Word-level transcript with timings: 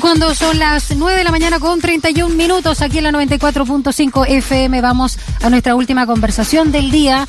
Cuando 0.00 0.34
son 0.34 0.58
las 0.58 0.96
9 0.96 1.18
de 1.18 1.24
la 1.24 1.30
mañana 1.30 1.60
con 1.60 1.78
31 1.78 2.34
minutos 2.34 2.80
aquí 2.80 2.98
en 2.98 3.04
la 3.04 3.12
94.5 3.12 4.26
FM, 4.28 4.80
vamos 4.80 5.18
a 5.42 5.50
nuestra 5.50 5.74
última 5.74 6.06
conversación 6.06 6.72
del 6.72 6.90
día. 6.90 7.26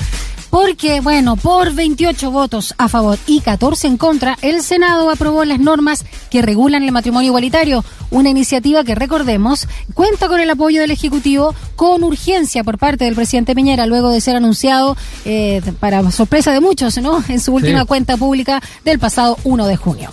Porque, 0.48 1.00
bueno, 1.00 1.36
por 1.36 1.72
28 1.74 2.30
votos 2.30 2.74
a 2.78 2.88
favor 2.88 3.18
y 3.26 3.40
14 3.40 3.88
en 3.88 3.96
contra, 3.98 4.38
el 4.42 4.62
Senado 4.62 5.10
aprobó 5.10 5.44
las 5.44 5.60
normas 5.60 6.04
que 6.30 6.40
regulan 6.40 6.82
el 6.82 6.92
matrimonio 6.92 7.28
igualitario, 7.28 7.84
una 8.10 8.30
iniciativa 8.30 8.84
que, 8.84 8.94
recordemos, 8.94 9.68
cuenta 9.94 10.28
con 10.28 10.40
el 10.40 10.50
apoyo 10.50 10.80
del 10.80 10.90
Ejecutivo 10.90 11.54
con 11.76 12.02
urgencia 12.04 12.64
por 12.64 12.78
parte 12.78 13.04
del 13.04 13.14
presidente 13.14 13.54
Piñera, 13.54 13.86
luego 13.86 14.10
de 14.10 14.20
ser 14.20 14.36
anunciado, 14.36 14.96
eh, 15.24 15.60
para 15.78 16.10
sorpresa 16.10 16.52
de 16.52 16.60
muchos, 16.60 16.96
¿no?, 16.98 17.22
en 17.28 17.40
su 17.40 17.52
última 17.54 17.84
cuenta 17.84 18.16
pública 18.16 18.62
del 18.84 18.98
pasado 18.98 19.38
1 19.44 19.66
de 19.66 19.76
junio. 19.76 20.10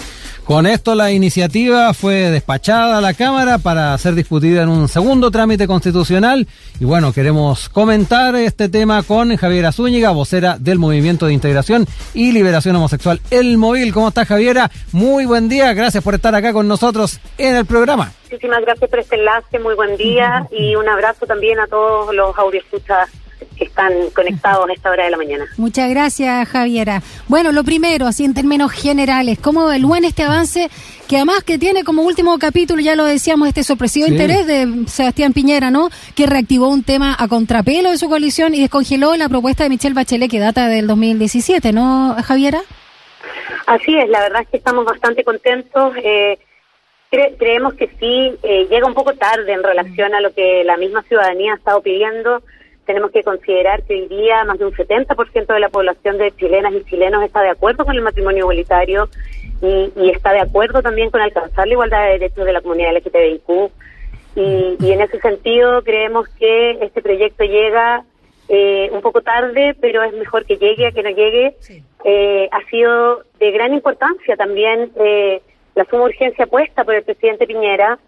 Con 0.49 0.65
esto 0.65 0.95
la 0.95 1.11
iniciativa 1.11 1.93
fue 1.93 2.31
despachada 2.31 2.97
a 2.97 3.01
la 3.01 3.13
Cámara 3.13 3.59
para 3.59 3.95
ser 3.99 4.15
discutida 4.15 4.63
en 4.63 4.69
un 4.69 4.87
segundo 4.87 5.29
trámite 5.29 5.67
constitucional 5.67 6.47
y 6.79 6.85
bueno, 6.85 7.13
queremos 7.13 7.69
comentar 7.69 8.33
este 8.33 8.67
tema 8.67 9.03
con 9.03 9.37
Javiera 9.37 9.71
Zúñiga, 9.71 10.09
vocera 10.09 10.57
del 10.59 10.79
Movimiento 10.79 11.27
de 11.27 11.33
Integración 11.33 11.85
y 12.15 12.31
Liberación 12.31 12.75
Homosexual 12.77 13.21
El 13.29 13.59
Móvil. 13.59 13.93
¿Cómo 13.93 14.07
estás 14.07 14.27
Javiera? 14.27 14.71
Muy 14.91 15.27
buen 15.27 15.49
día, 15.49 15.71
gracias 15.75 16.03
por 16.03 16.15
estar 16.15 16.33
acá 16.33 16.51
con 16.51 16.67
nosotros 16.67 17.19
en 17.37 17.55
el 17.55 17.67
programa. 17.67 18.11
Muchísimas 18.23 18.61
gracias 18.61 18.89
por 18.89 18.97
este 18.97 19.17
enlace, 19.17 19.59
muy 19.59 19.75
buen 19.75 19.97
día 19.97 20.47
y 20.51 20.75
un 20.75 20.89
abrazo 20.89 21.27
también 21.27 21.59
a 21.59 21.67
todos 21.67 22.15
los 22.15 22.35
escuchas 22.55 23.07
que 23.57 23.65
están 23.65 23.93
conectados 24.15 24.69
a 24.69 24.73
esta 24.73 24.89
hora 24.91 25.05
de 25.05 25.11
la 25.11 25.17
mañana. 25.17 25.45
Muchas 25.57 25.89
gracias, 25.89 26.47
Javiera. 26.49 27.01
Bueno, 27.27 27.51
lo 27.51 27.63
primero, 27.63 28.07
así 28.07 28.25
en 28.25 28.33
términos 28.33 28.71
generales, 28.71 29.39
¿cómo 29.39 29.63
evalúan 29.63 30.05
este 30.05 30.23
avance 30.23 30.69
que 31.07 31.15
además 31.15 31.43
que 31.43 31.57
tiene 31.57 31.83
como 31.83 32.03
último 32.03 32.37
capítulo, 32.37 32.81
ya 32.81 32.95
lo 32.95 33.03
decíamos, 33.03 33.47
este 33.47 33.63
sorpresivo 33.63 34.07
interés 34.07 34.45
de 34.45 34.85
Sebastián 34.87 35.33
Piñera, 35.33 35.71
¿no? 35.71 35.89
Que 36.15 36.27
reactivó 36.27 36.69
un 36.69 36.83
tema 36.83 37.15
a 37.17 37.27
contrapelo 37.27 37.89
de 37.89 37.97
su 37.97 38.09
coalición 38.09 38.53
y 38.53 38.61
descongeló 38.61 39.15
la 39.15 39.27
propuesta 39.27 39.63
de 39.63 39.69
Michelle 39.69 39.95
Bachelet 39.95 40.29
que 40.29 40.39
data 40.39 40.67
del 40.67 40.85
2017, 40.85 41.73
¿no, 41.73 42.15
Javiera? 42.23 42.61
Así 43.65 43.97
es, 43.97 44.07
la 44.09 44.21
verdad 44.21 44.43
es 44.43 44.49
que 44.49 44.57
estamos 44.57 44.85
bastante 44.85 45.23
contentos. 45.23 45.95
Eh, 46.03 46.37
creemos 47.09 47.73
que 47.73 47.87
sí, 47.99 48.35
eh, 48.43 48.67
llega 48.69 48.87
un 48.87 48.93
poco 48.93 49.13
tarde 49.13 49.51
en 49.51 49.63
relación 49.63 50.13
a 50.13 50.21
lo 50.21 50.33
que 50.33 50.63
la 50.63 50.77
misma 50.77 51.01
ciudadanía 51.03 51.53
ha 51.53 51.57
estado 51.57 51.81
pidiendo 51.81 52.43
tenemos 52.89 53.11
que 53.11 53.21
considerar 53.21 53.83
que 53.83 53.93
hoy 53.93 54.07
día 54.07 54.43
más 54.45 54.57
de 54.57 54.65
un 54.65 54.71
70% 54.71 55.45
de 55.45 55.59
la 55.59 55.69
población 55.69 56.17
de 56.17 56.31
chilenas 56.31 56.73
y 56.73 56.83
chilenos 56.85 57.23
está 57.23 57.43
de 57.43 57.51
acuerdo 57.51 57.85
con 57.85 57.95
el 57.95 58.01
matrimonio 58.01 58.39
igualitario 58.39 59.07
y, 59.61 60.09
está 60.09 60.33
de 60.33 60.39
acuerdo 60.39 60.81
también 60.81 61.11
con 61.11 61.21
alcanzar 61.21 61.67
la 61.67 61.73
igualdad 61.73 62.05
de 62.05 62.13
derechos 62.13 62.43
de 62.43 62.51
la 62.51 62.61
comunidad 62.61 62.95
LGTBIQ. 62.95 63.71
Y, 64.37 64.77
y 64.79 64.91
en 64.91 65.01
ese 65.01 65.19
sentido 65.19 65.83
creemos 65.83 66.27
que 66.29 66.79
este 66.81 67.03
proyecto 67.03 67.43
llega 67.43 68.05
eh, 68.47 68.89
un 68.91 69.01
poco 69.01 69.21
tarde, 69.21 69.75
pero 69.79 70.01
es 70.01 70.13
mejor 70.13 70.47
que 70.47 70.57
llegue 70.57 70.87
a 70.87 70.91
que 70.91 71.03
no 71.03 71.11
llegue. 71.11 71.55
Eh, 72.03 72.49
ha 72.51 72.69
sido 72.71 73.21
de 73.39 73.51
gran 73.51 73.71
importancia 73.71 74.35
también 74.35 74.91
eh, 74.99 75.43
la 75.75 75.85
suma 75.85 76.05
urgencia 76.05 76.47
puesta 76.47 76.83
por 76.83 76.95
el 76.95 77.03
presidente 77.03 77.45
Piñera 77.45 77.99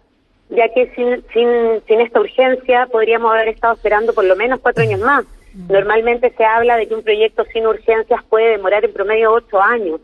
ya 0.50 0.68
que 0.68 0.90
sin, 0.94 1.24
sin, 1.32 1.82
sin 1.86 2.00
esta 2.00 2.20
urgencia 2.20 2.86
podríamos 2.86 3.32
haber 3.32 3.48
estado 3.48 3.74
esperando 3.74 4.12
por 4.12 4.24
lo 4.24 4.36
menos 4.36 4.60
cuatro 4.60 4.82
años 4.82 5.00
más. 5.00 5.24
Normalmente 5.68 6.32
se 6.36 6.44
habla 6.44 6.76
de 6.76 6.88
que 6.88 6.94
un 6.94 7.02
proyecto 7.02 7.44
sin 7.52 7.66
urgencias 7.66 8.22
puede 8.28 8.52
demorar 8.52 8.84
en 8.84 8.92
promedio 8.92 9.32
ocho 9.32 9.60
años 9.60 10.00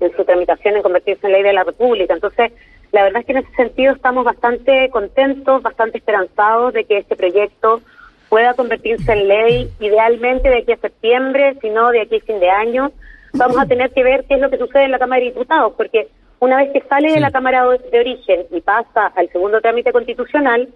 en 0.00 0.14
su 0.16 0.24
tramitación 0.24 0.76
en 0.76 0.82
convertirse 0.82 1.26
en 1.26 1.32
ley 1.32 1.42
de 1.42 1.52
la 1.52 1.64
República. 1.64 2.14
Entonces, 2.14 2.52
la 2.92 3.02
verdad 3.02 3.20
es 3.20 3.26
que 3.26 3.32
en 3.32 3.38
ese 3.38 3.54
sentido 3.54 3.94
estamos 3.94 4.24
bastante 4.24 4.88
contentos, 4.90 5.62
bastante 5.62 5.98
esperanzados 5.98 6.72
de 6.72 6.84
que 6.84 6.98
este 6.98 7.16
proyecto 7.16 7.80
pueda 8.28 8.54
convertirse 8.54 9.12
en 9.12 9.28
ley, 9.28 9.70
idealmente 9.80 10.48
de 10.48 10.58
aquí 10.58 10.72
a 10.72 10.78
septiembre, 10.78 11.56
si 11.60 11.70
no 11.70 11.90
de 11.90 12.02
aquí 12.02 12.16
a 12.16 12.20
fin 12.20 12.40
de 12.40 12.50
año. 12.50 12.92
Vamos 13.34 13.58
a 13.58 13.66
tener 13.66 13.90
que 13.90 14.02
ver 14.02 14.24
qué 14.26 14.34
es 14.34 14.40
lo 14.40 14.50
que 14.50 14.58
sucede 14.58 14.84
en 14.84 14.90
la 14.92 14.98
Cámara 14.98 15.20
de 15.20 15.26
Diputados, 15.26 15.74
porque 15.76 16.08
una 16.40 16.56
vez 16.58 16.70
que 16.72 16.80
sale 16.88 17.12
de 17.12 17.20
la 17.20 17.30
Cámara 17.30 17.66
de 17.66 18.00
Origen 18.00 18.46
y 18.50 18.60
pasa 18.60 19.06
al 19.16 19.28
segundo 19.30 19.60
trámite 19.60 19.92
constitucional, 19.92 20.68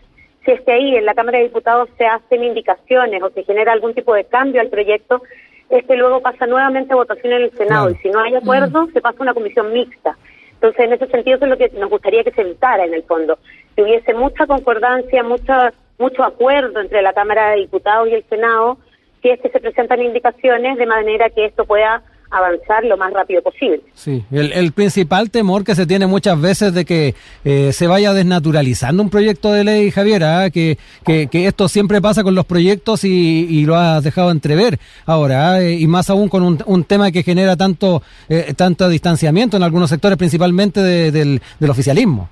si 0.44 0.50
es 0.50 0.60
que 0.62 0.72
ahí 0.72 0.96
en 0.96 1.04
la 1.04 1.14
Cámara 1.14 1.38
de 1.38 1.44
Diputados 1.44 1.88
se 1.96 2.04
hacen 2.04 2.42
indicaciones 2.42 3.22
o 3.22 3.30
se 3.30 3.44
genera 3.44 3.72
algún 3.72 3.94
tipo 3.94 4.12
de 4.14 4.24
cambio 4.24 4.60
al 4.60 4.70
proyecto, 4.70 5.22
este 5.70 5.96
luego 5.96 6.20
pasa 6.20 6.46
nuevamente 6.46 6.92
a 6.92 6.96
votación 6.96 7.32
en 7.32 7.42
el 7.42 7.52
Senado. 7.52 7.90
Y 7.90 7.94
si 7.96 8.10
no 8.10 8.20
hay 8.20 8.34
acuerdo, 8.34 8.88
se 8.92 9.00
pasa 9.00 9.18
a 9.20 9.22
una 9.22 9.34
comisión 9.34 9.72
mixta. 9.72 10.16
Entonces, 10.54 10.80
en 10.80 10.92
ese 10.92 11.06
sentido, 11.06 11.36
eso 11.36 11.44
es 11.46 11.50
lo 11.50 11.56
que 11.56 11.70
nos 11.78 11.90
gustaría 11.90 12.24
que 12.24 12.30
se 12.32 12.42
evitara 12.42 12.84
en 12.84 12.94
el 12.94 13.02
fondo, 13.04 13.38
que 13.74 13.82
hubiese 13.82 14.14
mucha 14.14 14.46
concordancia, 14.46 15.22
mucha, 15.22 15.72
mucho 15.98 16.24
acuerdo 16.24 16.80
entre 16.80 17.02
la 17.02 17.12
Cámara 17.12 17.50
de 17.50 17.62
Diputados 17.62 18.08
y 18.08 18.14
el 18.14 18.24
Senado, 18.24 18.78
si 19.22 19.30
es 19.30 19.40
que 19.40 19.48
se 19.48 19.60
presentan 19.60 20.02
indicaciones 20.02 20.76
de 20.76 20.86
manera 20.86 21.30
que 21.30 21.46
esto 21.46 21.64
pueda 21.64 22.02
avanzar 22.32 22.82
lo 22.84 22.96
más 22.96 23.12
rápido 23.12 23.42
posible. 23.42 23.80
Sí, 23.92 24.24
el, 24.32 24.72
principal 24.72 25.30
temor 25.30 25.64
que 25.64 25.74
se 25.74 25.86
tiene 25.86 26.06
muchas 26.06 26.40
veces 26.40 26.72
de 26.72 26.86
que 26.86 27.14
eh, 27.44 27.72
se 27.72 27.86
vaya 27.86 28.14
desnaturalizando 28.14 29.02
un 29.02 29.10
proyecto 29.10 29.52
de 29.52 29.64
ley, 29.64 29.90
Javiera, 29.90 30.40
¿ah? 30.44 30.50
que, 30.50 30.78
que, 31.04 31.28
esto 31.46 31.68
siempre 31.68 32.00
pasa 32.00 32.22
con 32.22 32.34
los 32.34 32.46
proyectos 32.46 33.04
y, 33.04 33.66
lo 33.66 33.76
has 33.76 34.02
dejado 34.02 34.30
entrever 34.30 34.78
ahora, 35.04 35.52
¿ah? 35.52 35.62
y 35.62 35.86
más 35.86 36.08
aún 36.08 36.30
con 36.30 36.42
un, 36.42 36.84
tema 36.84 37.12
que 37.12 37.22
genera 37.22 37.54
tanto, 37.54 38.02
eh, 38.28 38.54
tanto 38.56 38.88
distanciamiento 38.88 39.58
en 39.58 39.62
algunos 39.62 39.90
sectores, 39.90 40.16
principalmente 40.16 40.80
del, 40.80 41.40
del, 41.60 41.70
oficialismo. 41.70 42.30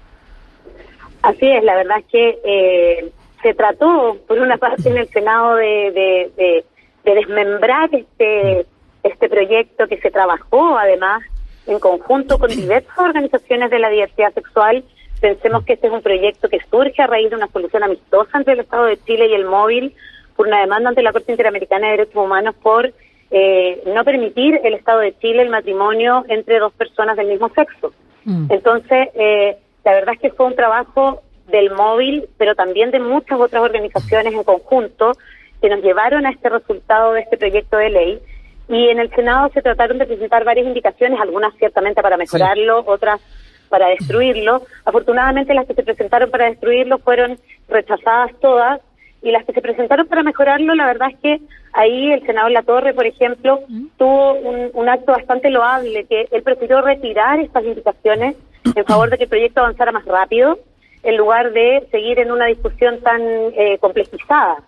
Así 1.23 1.47
es, 1.47 1.63
la 1.63 1.77
verdad 1.77 1.99
es 1.99 2.07
que 2.07 2.39
eh, 2.43 3.13
se 3.43 3.53
trató, 3.53 4.17
por 4.27 4.39
una 4.39 4.57
parte, 4.57 4.89
en 4.89 4.97
el 4.97 5.09
Senado 5.11 5.57
de, 5.57 5.93
de, 5.93 6.31
de, 6.37 6.65
de 7.05 7.15
desmembrar 7.15 7.91
este 7.95 8.67
este 9.03 9.29
proyecto 9.29 9.87
que 9.87 9.99
se 9.99 10.11
trabajó 10.11 10.79
además 10.79 11.23
en 11.67 11.79
conjunto 11.79 12.39
con 12.39 12.51
diversas 12.51 12.99
organizaciones 12.99 13.71
de 13.71 13.79
la 13.79 13.91
diversidad 13.91 14.33
sexual. 14.35 14.85
Pensemos 15.21 15.65
que 15.65 15.75
este 15.75 15.87
es 15.87 15.93
un 15.93 16.03
proyecto 16.03 16.49
que 16.49 16.61
surge 16.71 17.03
a 17.03 17.07
raíz 17.07 17.31
de 17.31 17.37
una 17.37 17.49
solución 17.49 17.83
amistosa 17.83 18.39
entre 18.39 18.55
el 18.55 18.61
Estado 18.61 18.85
de 18.85 18.99
Chile 19.05 19.29
y 19.29 19.35
el 19.35 19.45
móvil 19.45 19.95
por 20.37 20.47
una 20.47 20.61
demanda 20.61 20.89
ante 20.89 21.03
la 21.03 21.13
Corte 21.13 21.33
Interamericana 21.33 21.87
de 21.87 21.93
Derechos 21.93 22.17
Humanos 22.17 22.55
por 22.63 22.93
eh, 23.31 23.83
no 23.95 24.05
permitir 24.05 24.61
el 24.65 24.75
Estado 24.75 25.01
de 25.01 25.17
Chile 25.19 25.43
el 25.43 25.51
matrimonio 25.51 26.25
entre 26.29 26.59
dos 26.59 26.73
personas 26.73 27.17
del 27.17 27.29
mismo 27.29 27.49
sexo. 27.51 27.93
Mm. 28.25 28.47
Entonces, 28.51 29.09
eh, 29.15 29.59
la 29.85 29.93
verdad 29.93 30.15
es 30.15 30.21
que 30.21 30.31
fue 30.31 30.47
un 30.47 30.57
trabajo 30.57 31.23
del 31.49 31.71
móvil, 31.71 32.29
pero 32.39 32.55
también 32.55 32.91
de 32.91 33.01
muchas 33.01 33.39
otras 33.39 33.63
organizaciones 33.63 34.33
en 34.33 34.45
conjunto 34.45 35.13
que 35.61 35.69
nos 35.69 35.83
llevaron 35.83 36.27
a 36.27 36.31
este 36.31 36.49
resultado 36.49 37.13
de 37.13 37.21
este 37.21 37.37
proyecto 37.37 37.77
de 37.77 37.91
ley 37.91 38.21
y 38.71 38.89
en 38.89 39.01
el 39.01 39.11
Senado 39.11 39.51
se 39.53 39.63
trataron 39.63 39.99
de 39.99 40.07
presentar 40.07 40.45
varias 40.45 40.67
indicaciones, 40.67 41.21
algunas 41.21 41.53
ciertamente 41.57 42.01
para 42.03 42.17
mejorarlo, 42.17 42.85
otras 42.87 43.21
para 43.69 43.89
destruirlo. 43.89 44.63
Afortunadamente 44.85 45.55
las 45.55 45.67
que 45.67 45.75
se 45.75 45.83
presentaron 45.83 46.31
para 46.31 46.47
destruirlo 46.47 46.99
fueron 46.99 47.39
rechazadas 47.69 48.31
todas 48.41 48.81
y 49.23 49.33
las 49.33 49.45
que 49.45 49.53
se 49.53 49.61
presentaron 49.61 50.07
para 50.07 50.23
mejorarlo, 50.23 50.75
la 50.75 50.87
verdad 50.87 51.11
es 51.11 51.19
que 51.19 51.41
ahí 51.73 52.13
el 52.13 52.25
senador 52.25 52.53
La 52.53 52.63
Torre, 52.63 52.95
por 52.95 53.07
ejemplo, 53.07 53.61
tuvo 53.99 54.35
un, 54.35 54.71
un, 54.73 54.89
acto 54.89 55.13
bastante 55.13 55.51
loable, 55.51 56.05
que 56.05 56.29
él 56.31 56.43
prefirió 56.43 56.81
retirar 56.81 57.39
estas 57.41 57.65
indicaciones 57.65 58.37
en 58.75 58.85
favor 58.85 59.11
de 59.11 59.19
que 59.19 59.25
el 59.25 59.31
proyecto 59.31 59.61
avanzara 59.61 59.93
más 59.93 60.05
rápido, 60.05 60.59
en 61.03 61.17
lugar 61.17 61.53
de 61.53 61.87
seguir 61.91 62.19
en 62.19 62.31
una 62.31 62.47
discusión 62.47 63.01
tan 63.01 63.21
eh, 63.23 63.79
complejizada. 63.79 64.63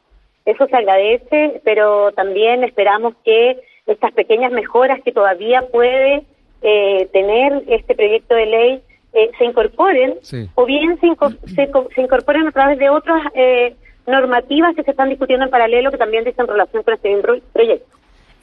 Eso 0.45 0.67
se 0.67 0.77
agradece, 0.77 1.61
pero 1.65 2.13
también 2.13 2.65
esperamos 2.65 3.15
que 3.25 3.61
estas 3.87 4.13
pequeñas 4.13 4.53
mejoras 4.53 5.01
que 5.03 5.13
todavía 5.13 5.63
puede 5.73 6.25
eh, 6.63 7.09
tener 7.13 7.63
este 7.69 7.95
proyecto 7.95 8.35
de 8.35 8.47
ley 8.47 8.83
eh, 9.15 9.31
se 9.37 9.45
incorporen 9.45 10.15
o 10.55 10.65
bien 10.65 10.99
se, 11.01 11.09
se, 11.95 12.01
incorporen 12.01 12.47
a 12.47 12.53
través 12.53 12.79
de 12.79 12.89
otras 12.89 13.21
eh, 13.35 13.75
normativas 14.07 14.75
que 14.75 14.85
se 14.85 14.93
están 14.93 15.09
discutiendo 15.09 15.45
en 15.45 15.51
paralelo 15.51 15.91
que 15.91 15.99
también 15.99 16.25
dicen 16.25 16.47
relación 16.47 16.83
con 16.83 16.95
este 16.95 17.21
proyecto. 17.53 17.92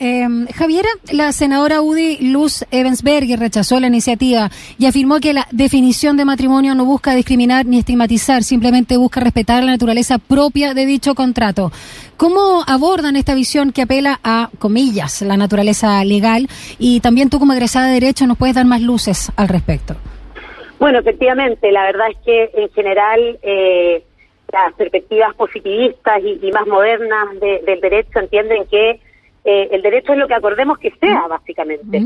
Eh, 0.01 0.25
Javiera, 0.55 0.87
la 1.11 1.33
senadora 1.33 1.81
Udi 1.81 2.31
Luz 2.31 2.63
Evensberger 2.71 3.37
rechazó 3.37 3.81
la 3.81 3.87
iniciativa 3.87 4.49
y 4.77 4.85
afirmó 4.85 5.19
que 5.19 5.33
la 5.33 5.45
definición 5.51 6.15
de 6.15 6.23
matrimonio 6.23 6.73
no 6.73 6.85
busca 6.85 7.13
discriminar 7.15 7.65
ni 7.65 7.79
estigmatizar, 7.79 8.43
simplemente 8.43 8.95
busca 8.95 9.19
respetar 9.19 9.61
la 9.61 9.71
naturaleza 9.71 10.17
propia 10.17 10.73
de 10.73 10.85
dicho 10.85 11.15
contrato. 11.15 11.71
¿Cómo 12.15 12.63
abordan 12.65 13.17
esta 13.17 13.35
visión 13.35 13.73
que 13.73 13.81
apela 13.81 14.21
a, 14.23 14.49
comillas, 14.57 15.21
la 15.21 15.35
naturaleza 15.35 16.01
legal? 16.05 16.47
Y 16.77 17.01
también 17.01 17.29
tú 17.29 17.37
como 17.37 17.51
egresada 17.51 17.87
de 17.87 17.95
Derecho 17.95 18.25
nos 18.25 18.37
puedes 18.37 18.55
dar 18.55 18.65
más 18.65 18.81
luces 18.81 19.29
al 19.35 19.49
respecto. 19.49 19.95
Bueno, 20.79 20.99
efectivamente, 20.99 21.73
la 21.73 21.83
verdad 21.83 22.07
es 22.09 22.17
que 22.25 22.49
en 22.53 22.69
general 22.69 23.37
eh, 23.41 24.01
las 24.53 24.73
perspectivas 24.75 25.35
positivistas 25.35 26.21
y, 26.23 26.51
más 26.51 26.65
modernas 26.67 27.37
del 27.41 27.81
derecho 27.81 28.19
entienden 28.19 28.65
que 28.67 29.01
eh, 29.43 29.69
el 29.71 29.81
derecho 29.81 30.13
es 30.13 30.19
lo 30.19 30.27
que 30.27 30.35
acordemos 30.35 30.77
que 30.77 30.91
sea, 30.99 31.27
básicamente. 31.27 32.03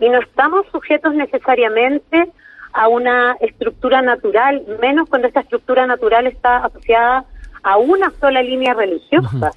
Y 0.00 0.08
no 0.08 0.20
estamos 0.20 0.66
sujetos 0.72 1.14
necesariamente 1.14 2.28
a 2.72 2.88
una 2.88 3.36
estructura 3.40 4.02
natural, 4.02 4.62
menos 4.80 5.08
cuando 5.08 5.28
esta 5.28 5.40
estructura 5.40 5.86
natural 5.86 6.26
está 6.26 6.58
asociada 6.58 7.24
a 7.62 7.76
una 7.76 8.10
sola 8.18 8.42
línea 8.42 8.74
religiosa. 8.74 9.52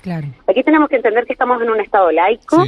Aquí 0.47 0.63
tenemos 0.63 0.89
que 0.89 0.97
entender 0.97 1.25
que 1.25 1.33
estamos 1.33 1.61
en 1.61 1.69
un 1.69 1.79
Estado 1.79 2.11
laico, 2.11 2.63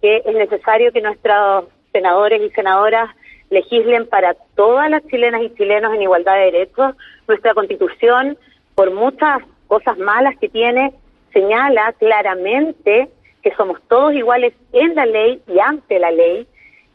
que 0.00 0.22
es 0.24 0.34
necesario 0.34 0.92
que 0.92 1.02
nuestros 1.02 1.64
senadores 1.92 2.40
y 2.42 2.50
senadoras 2.50 3.10
legislen 3.50 4.06
para 4.06 4.34
todas 4.54 4.88
las 4.90 5.06
chilenas 5.08 5.42
y 5.42 5.54
chilenos 5.54 5.92
en 5.94 6.02
igualdad 6.02 6.34
de 6.34 6.52
derechos. 6.52 6.94
Nuestra 7.26 7.54
constitución, 7.54 8.38
por 8.74 8.92
muchas 8.92 9.42
cosas 9.66 9.98
malas 9.98 10.36
que 10.38 10.48
tiene, 10.48 10.92
señala 11.32 11.92
claramente 11.98 13.10
que 13.48 13.56
somos 13.56 13.80
todos 13.88 14.14
iguales 14.14 14.52
en 14.72 14.94
la 14.94 15.06
ley 15.06 15.40
y 15.46 15.58
ante 15.58 15.98
la 15.98 16.10
ley, 16.10 16.46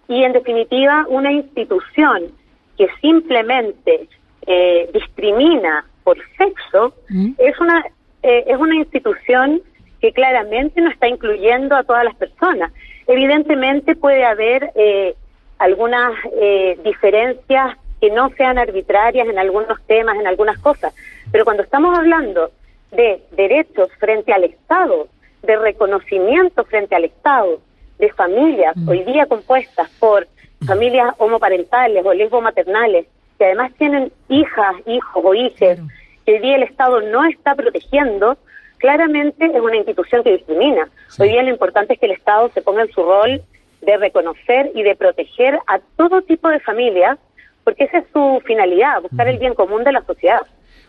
y 0.08 0.24
en 0.24 0.34
definitiva 0.34 1.06
una 1.10 1.32
institución 1.32 2.32
que 2.78 2.88
simplemente 3.02 4.08
eh, 4.46 4.90
discrimina 4.94 5.86
por 6.04 6.18
sexo 6.38 6.94
mm. 7.10 7.34
es 7.38 7.60
una 7.60 7.84
eh, 8.22 8.44
es 8.48 8.58
una 8.58 8.76
institución 8.76 9.62
que 10.00 10.12
claramente 10.12 10.82
no 10.82 10.90
está 10.90 11.08
incluyendo 11.08 11.76
a 11.76 11.84
todas 11.84 12.04
las 12.04 12.16
personas. 12.16 12.72
Evidentemente 13.08 13.96
puede 13.96 14.26
haber 14.26 14.72
eh, 14.76 15.16
algunas 15.60 16.14
eh, 16.40 16.78
diferencias 16.84 17.78
que 18.00 18.12
no 18.12 18.30
sean 18.38 18.58
arbitrarias 18.58 19.28
en 19.28 19.40
algunos 19.40 19.82
temas, 19.88 20.18
en 20.18 20.28
algunas 20.28 20.58
cosas, 20.60 20.94
pero 21.32 21.46
cuando 21.46 21.64
estamos 21.64 21.98
hablando 21.98 22.52
de 22.92 23.24
derechos 23.32 23.90
frente 23.98 24.34
al 24.34 24.44
Estado, 24.44 25.08
de 25.44 25.58
reconocimiento 25.58 26.64
frente 26.64 26.96
al 26.96 27.06
Estado, 27.06 27.60
de 28.00 28.12
familias 28.14 28.76
mm. 28.76 28.90
hoy 28.90 29.04
día 29.04 29.26
compuestas 29.26 29.90
por 30.00 30.28
familias 30.66 31.14
homoparentales 31.18 32.06
o 32.06 32.14
lesbomaternales, 32.14 33.06
que 33.38 33.46
además 33.46 33.72
tienen 33.78 34.12
hijas, 34.30 34.76
hijos 34.86 35.24
o 35.24 35.34
hijas, 35.34 35.80
que 36.26 36.34
hoy 36.34 36.40
día 36.40 36.56
el 36.56 36.64
Estado 36.64 37.02
no 37.02 37.26
está 37.26 37.56
protegiendo, 37.56 38.38
claramente 38.78 39.46
es 39.46 39.62
una 39.62 39.76
institución 39.76 40.24
que 40.24 40.32
discrimina. 40.32 40.90
Hoy 41.20 41.30
día 41.30 41.44
lo 41.44 41.50
importante 41.50 41.94
es 41.94 42.00
que 42.00 42.06
el 42.06 42.14
Estado 42.14 42.50
se 42.54 42.62
ponga 42.62 42.84
en 42.84 42.92
su 42.92 43.04
rol 43.04 43.42
de 43.82 43.98
reconocer 43.98 44.72
y 44.74 44.84
de 44.84 44.96
proteger 44.96 45.60
a 45.68 45.80
todo 45.98 46.22
tipo 46.22 46.48
de 46.50 46.62
familias, 46.62 47.20
porque 47.66 47.84
esa 47.84 48.00
es 48.00 48.06
su 48.14 48.42
finalidad, 48.46 49.02
buscar 49.02 49.28
el 49.28 49.40
bien 49.40 49.54
común 49.54 49.84
de 49.84 49.92
la 49.92 50.04
sociedad. 50.04 50.42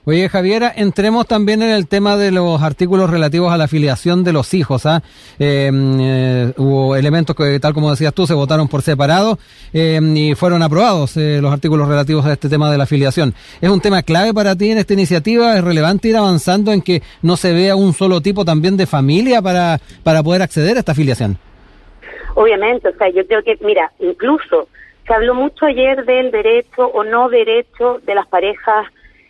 Oye, 0.06 0.28
Javiera, 0.28 0.70
entremos 0.76 1.26
también 1.26 1.62
en 1.62 1.70
el 1.70 1.88
tema 1.88 2.18
de 2.18 2.30
los 2.30 2.60
artículos 2.60 3.08
relativos 3.08 3.50
a 3.50 3.56
la 3.56 3.64
afiliación 3.64 4.22
de 4.22 4.34
los 4.34 4.52
hijos. 4.52 4.84
¿ah? 4.84 5.02
Em, 5.38 5.98
eh, 5.98 6.52
hubo 6.58 6.94
elementos 6.94 7.34
que, 7.34 7.58
tal 7.58 7.72
como 7.72 7.90
decías 7.90 8.12
tú, 8.12 8.26
se 8.26 8.34
votaron 8.34 8.68
por 8.68 8.82
separado 8.82 9.38
em, 9.72 10.14
y 10.14 10.34
fueron 10.34 10.62
aprobados 10.62 11.16
eh, 11.16 11.38
los 11.40 11.50
artículos 11.50 11.88
relativos 11.88 12.26
a 12.26 12.34
este 12.34 12.50
tema 12.50 12.70
de 12.70 12.76
la 12.76 12.84
afiliación. 12.84 13.32
¿Es 13.62 13.70
un 13.70 13.80
tema 13.80 14.02
clave 14.02 14.34
para 14.34 14.54
ti 14.54 14.70
en 14.72 14.76
esta 14.76 14.92
iniciativa? 14.92 15.56
¿Es 15.56 15.64
relevante 15.64 16.08
ir 16.08 16.18
avanzando 16.18 16.70
en 16.70 16.82
que 16.82 17.00
no 17.22 17.38
se 17.38 17.54
vea 17.54 17.74
un 17.74 17.94
solo 17.94 18.20
tipo 18.20 18.44
también 18.44 18.76
de 18.76 18.86
familia 18.86 19.40
para, 19.40 19.80
para 20.02 20.22
poder 20.22 20.42
acceder 20.42 20.76
a 20.76 20.80
esta 20.80 20.92
afiliación? 20.92 21.38
Obviamente, 22.34 22.90
o 22.90 22.96
sea, 22.98 23.08
yo 23.08 23.26
creo 23.26 23.42
que, 23.42 23.56
mira, 23.62 23.90
incluso 24.00 24.68
se 25.06 25.14
habló 25.14 25.34
mucho 25.34 25.64
ayer 25.64 26.04
del 26.04 26.30
derecho 26.30 26.88
o 26.88 27.04
no 27.04 27.30
derecho 27.30 28.00
de 28.04 28.14
las 28.14 28.26
parejas 28.26 28.86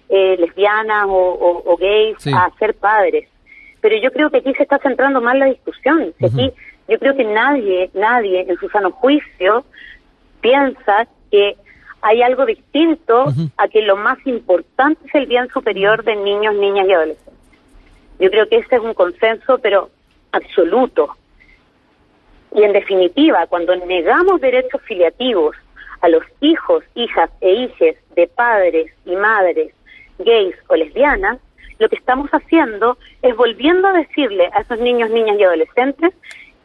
eh, 0.08 0.36
lesbianas 0.38 1.06
o, 1.08 1.76
gays 1.78 2.26
a 2.28 2.50
ser 2.58 2.74
padres. 2.74 3.28
Pero 3.80 3.96
yo 3.96 4.12
creo 4.12 4.30
que 4.30 4.38
aquí 4.38 4.54
se 4.54 4.62
está 4.62 4.78
centrando 4.78 5.20
más 5.20 5.36
la 5.36 5.46
discusión. 5.46 6.14
Aquí 6.22 6.52
yo 6.88 6.98
creo 6.98 7.16
que 7.16 7.24
nadie, 7.24 7.90
nadie 7.94 8.46
en 8.48 8.56
su 8.58 8.68
sano 8.68 8.90
juicio 8.92 9.64
piensa 10.40 11.06
que 11.30 11.56
hay 12.02 12.22
algo 12.22 12.44
distinto 12.44 13.32
a 13.56 13.68
que 13.68 13.80
lo 13.82 13.96
más 13.96 14.18
importante 14.26 15.06
es 15.06 15.14
el 15.14 15.26
bien 15.26 15.48
superior 15.48 16.04
de 16.04 16.16
niños, 16.16 16.54
niñas 16.54 16.86
y 16.86 16.92
adolescentes. 16.92 17.34
Yo 18.18 18.30
creo 18.30 18.48
que 18.48 18.58
ese 18.58 18.76
es 18.76 18.82
un 18.82 18.94
consenso, 18.94 19.58
pero 19.58 19.90
absoluto. 20.32 21.16
Y 22.54 22.62
en 22.62 22.72
definitiva, 22.72 23.46
cuando 23.46 23.74
negamos 23.74 24.40
derechos 24.40 24.80
filiativos 24.82 25.56
a 26.02 26.08
los 26.08 26.22
hijos, 26.40 26.84
hijas 26.94 27.30
e 27.40 27.52
hijes 27.52 27.96
de 28.14 28.26
padres 28.28 28.92
y 29.06 29.16
madres 29.16 29.72
gays 30.18 30.54
o 30.68 30.76
lesbianas, 30.76 31.38
lo 31.78 31.88
que 31.88 31.96
estamos 31.96 32.30
haciendo 32.30 32.98
es 33.22 33.36
volviendo 33.36 33.88
a 33.88 33.92
decirle 33.92 34.48
a 34.52 34.60
esos 34.60 34.78
niños, 34.78 35.10
niñas 35.10 35.36
y 35.38 35.44
adolescentes 35.44 36.14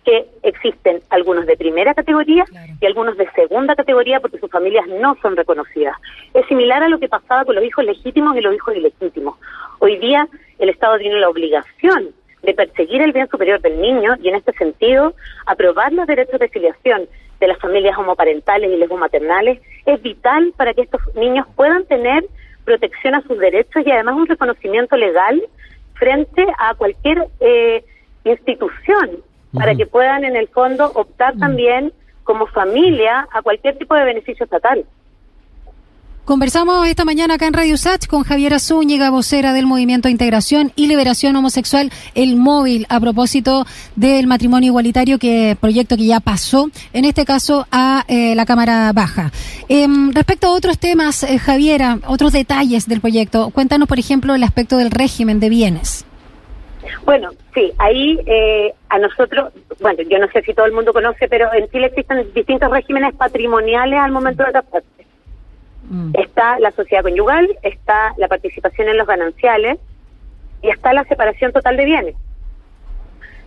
que 0.06 0.28
existen 0.44 1.02
algunos 1.10 1.46
de 1.46 1.58
primera 1.58 1.94
categoría 1.94 2.46
y 2.80 2.86
algunos 2.86 3.18
de 3.18 3.30
segunda 3.32 3.76
categoría 3.76 4.20
porque 4.20 4.40
sus 4.40 4.50
familias 4.50 4.88
no 4.88 5.16
son 5.22 5.36
reconocidas. 5.36 5.96
Es 6.34 6.46
similar 6.48 6.84
a 6.84 6.90
lo 6.90 7.00
que 7.00 7.10
pasaba 7.10 7.46
con 7.46 7.56
los 7.56 7.64
hijos 7.64 7.86
legítimos 7.86 8.36
y 8.38 8.42
los 8.42 8.56
hijos 8.56 8.76
ilegítimos. 8.76 9.38
Hoy 9.80 9.98
día 9.98 10.28
el 10.58 10.70
Estado 10.70 10.98
tiene 10.98 11.20
la 11.20 11.30
obligación 11.30 12.10
de 12.44 12.54
perseguir 12.54 13.02
el 13.02 13.12
bien 13.12 13.28
superior 13.30 13.60
del 13.62 13.82
niño 13.82 14.16
y 14.22 14.30
en 14.30 14.36
este 14.36 14.54
sentido 14.54 15.14
aprobar 15.46 15.92
los 15.92 16.08
derechos 16.08 16.40
de 16.40 16.48
filiación 16.48 17.08
de 17.40 17.48
las 17.48 17.58
familias 17.60 17.98
homoparentales 17.98 18.72
y 18.72 18.78
lesbomaternales 18.78 19.60
es 19.86 20.02
vital 20.02 20.54
para 20.56 20.74
que 20.74 20.82
estos 20.82 21.02
niños 21.16 21.48
puedan 21.56 21.86
tener 21.86 22.26
protección 22.70 23.16
a 23.16 23.24
sus 23.24 23.40
derechos 23.40 23.82
y 23.84 23.90
además 23.90 24.16
un 24.16 24.28
reconocimiento 24.28 24.96
legal 24.96 25.42
frente 25.96 26.46
a 26.60 26.76
cualquier 26.76 27.28
eh, 27.40 27.84
institución 28.24 29.24
para 29.56 29.74
que 29.74 29.88
puedan 29.88 30.24
en 30.24 30.36
el 30.36 30.48
fondo 30.50 30.92
optar 30.94 31.36
también 31.40 31.92
como 32.24 32.46
familia 32.46 33.28
a 33.32 33.42
cualquier 33.42 33.76
tipo 33.80 33.96
de 33.96 34.06
beneficio 34.06 34.44
estatal. 34.44 34.86
Conversamos 36.30 36.88
esta 36.88 37.06
mañana 37.06 37.34
acá 37.34 37.48
en 37.48 37.54
Radio 37.54 37.76
Sach 37.76 38.06
con 38.06 38.22
Javiera 38.22 38.60
Zúñiga, 38.60 39.10
vocera 39.10 39.52
del 39.52 39.66
Movimiento 39.66 40.10
Integración 40.10 40.72
y 40.76 40.86
Liberación 40.86 41.36
Homosexual, 41.36 41.90
el 42.14 42.36
móvil, 42.36 42.86
a 42.90 43.00
propósito 43.00 43.66
del 43.96 44.28
matrimonio 44.28 44.68
igualitario, 44.68 45.18
que 45.18 45.58
proyecto 45.60 45.98
que 45.98 46.06
ya 46.06 46.20
pasó, 46.20 46.70
en 46.94 47.06
este 47.06 47.26
caso, 47.26 47.66
a 47.72 48.06
eh, 48.08 48.36
la 48.36 48.46
Cámara 48.46 48.92
Baja. 48.94 49.32
Em, 49.70 50.12
respecto 50.14 50.46
a 50.46 50.52
otros 50.52 50.78
temas, 50.78 51.24
eh, 51.24 51.40
Javiera, 51.40 51.98
otros 52.06 52.32
detalles 52.32 52.88
del 52.88 53.02
proyecto, 53.02 53.50
cuéntanos, 53.50 53.88
por 53.88 53.98
ejemplo, 53.98 54.36
el 54.36 54.44
aspecto 54.44 54.78
del 54.78 54.92
régimen 54.92 55.40
de 55.40 55.50
bienes. 55.50 56.06
Bueno, 57.06 57.32
sí, 57.56 57.74
ahí 57.80 58.20
eh, 58.28 58.72
a 58.90 59.00
nosotros, 59.00 59.52
bueno, 59.82 60.04
yo 60.08 60.20
no 60.20 60.28
sé 60.28 60.44
si 60.44 60.54
todo 60.54 60.68
el 60.68 60.74
mundo 60.74 60.94
conoce, 60.94 61.28
pero 61.28 61.52
en 61.52 61.68
Chile 61.72 61.88
existen 61.88 62.32
distintos 62.36 62.70
regímenes 62.70 63.16
patrimoniales 63.16 63.98
al 64.00 64.12
momento 64.12 64.44
de 64.44 64.52
casarse. 64.52 65.09
Mm. 65.90 66.12
Está 66.14 66.60
la 66.60 66.72
sociedad 66.72 67.04
conyugal, 67.04 67.50
está 67.64 68.14
la 68.18 68.28
participación 68.28 68.90
en 68.90 68.98
los 68.98 69.08
gananciales 69.08 69.80
y 70.62 70.70
está 70.70 70.94
la 70.94 71.04
separación 71.06 71.52
total 71.52 71.78
de 71.78 71.86
bienes. 71.86 72.16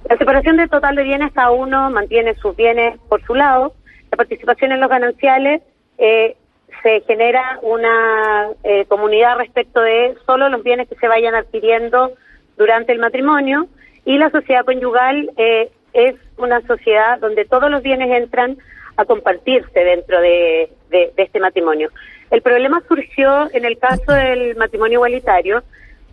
La 0.08 0.16
separación 0.16 0.56
de 0.56 0.66
total 0.66 0.96
de 0.96 1.04
bienes, 1.04 1.32
cada 1.32 1.52
uno 1.52 1.90
mantiene 1.90 2.34
sus 2.34 2.56
bienes 2.56 2.98
por 3.08 3.22
su 3.24 3.34
lado. 3.34 3.74
La 4.10 4.16
participación 4.16 4.72
en 4.72 4.80
los 4.80 4.90
gananciales 4.90 5.62
eh, 5.98 6.36
se 6.82 7.02
genera 7.02 7.60
una 7.62 8.48
eh, 8.64 8.84
comunidad 8.86 9.36
respecto 9.36 9.80
de 9.80 10.16
solo 10.26 10.48
los 10.48 10.64
bienes 10.64 10.88
que 10.88 10.96
se 10.96 11.06
vayan 11.06 11.36
adquiriendo 11.36 12.12
durante 12.56 12.92
el 12.92 12.98
matrimonio 12.98 13.68
y 14.04 14.18
la 14.18 14.30
sociedad 14.30 14.64
conyugal 14.64 15.30
eh, 15.36 15.70
es 15.92 16.16
una 16.36 16.60
sociedad 16.62 17.20
donde 17.20 17.44
todos 17.44 17.70
los 17.70 17.82
bienes 17.82 18.10
entran 18.10 18.58
a 18.96 19.04
compartirse 19.04 19.78
dentro 19.78 20.20
de 20.20 20.70
este 21.16 21.38
matrimonio. 21.38 21.90
El 22.32 22.40
problema 22.40 22.82
surgió 22.88 23.46
en 23.52 23.66
el 23.66 23.76
caso 23.76 24.10
del 24.10 24.56
matrimonio 24.56 24.94
igualitario, 24.94 25.62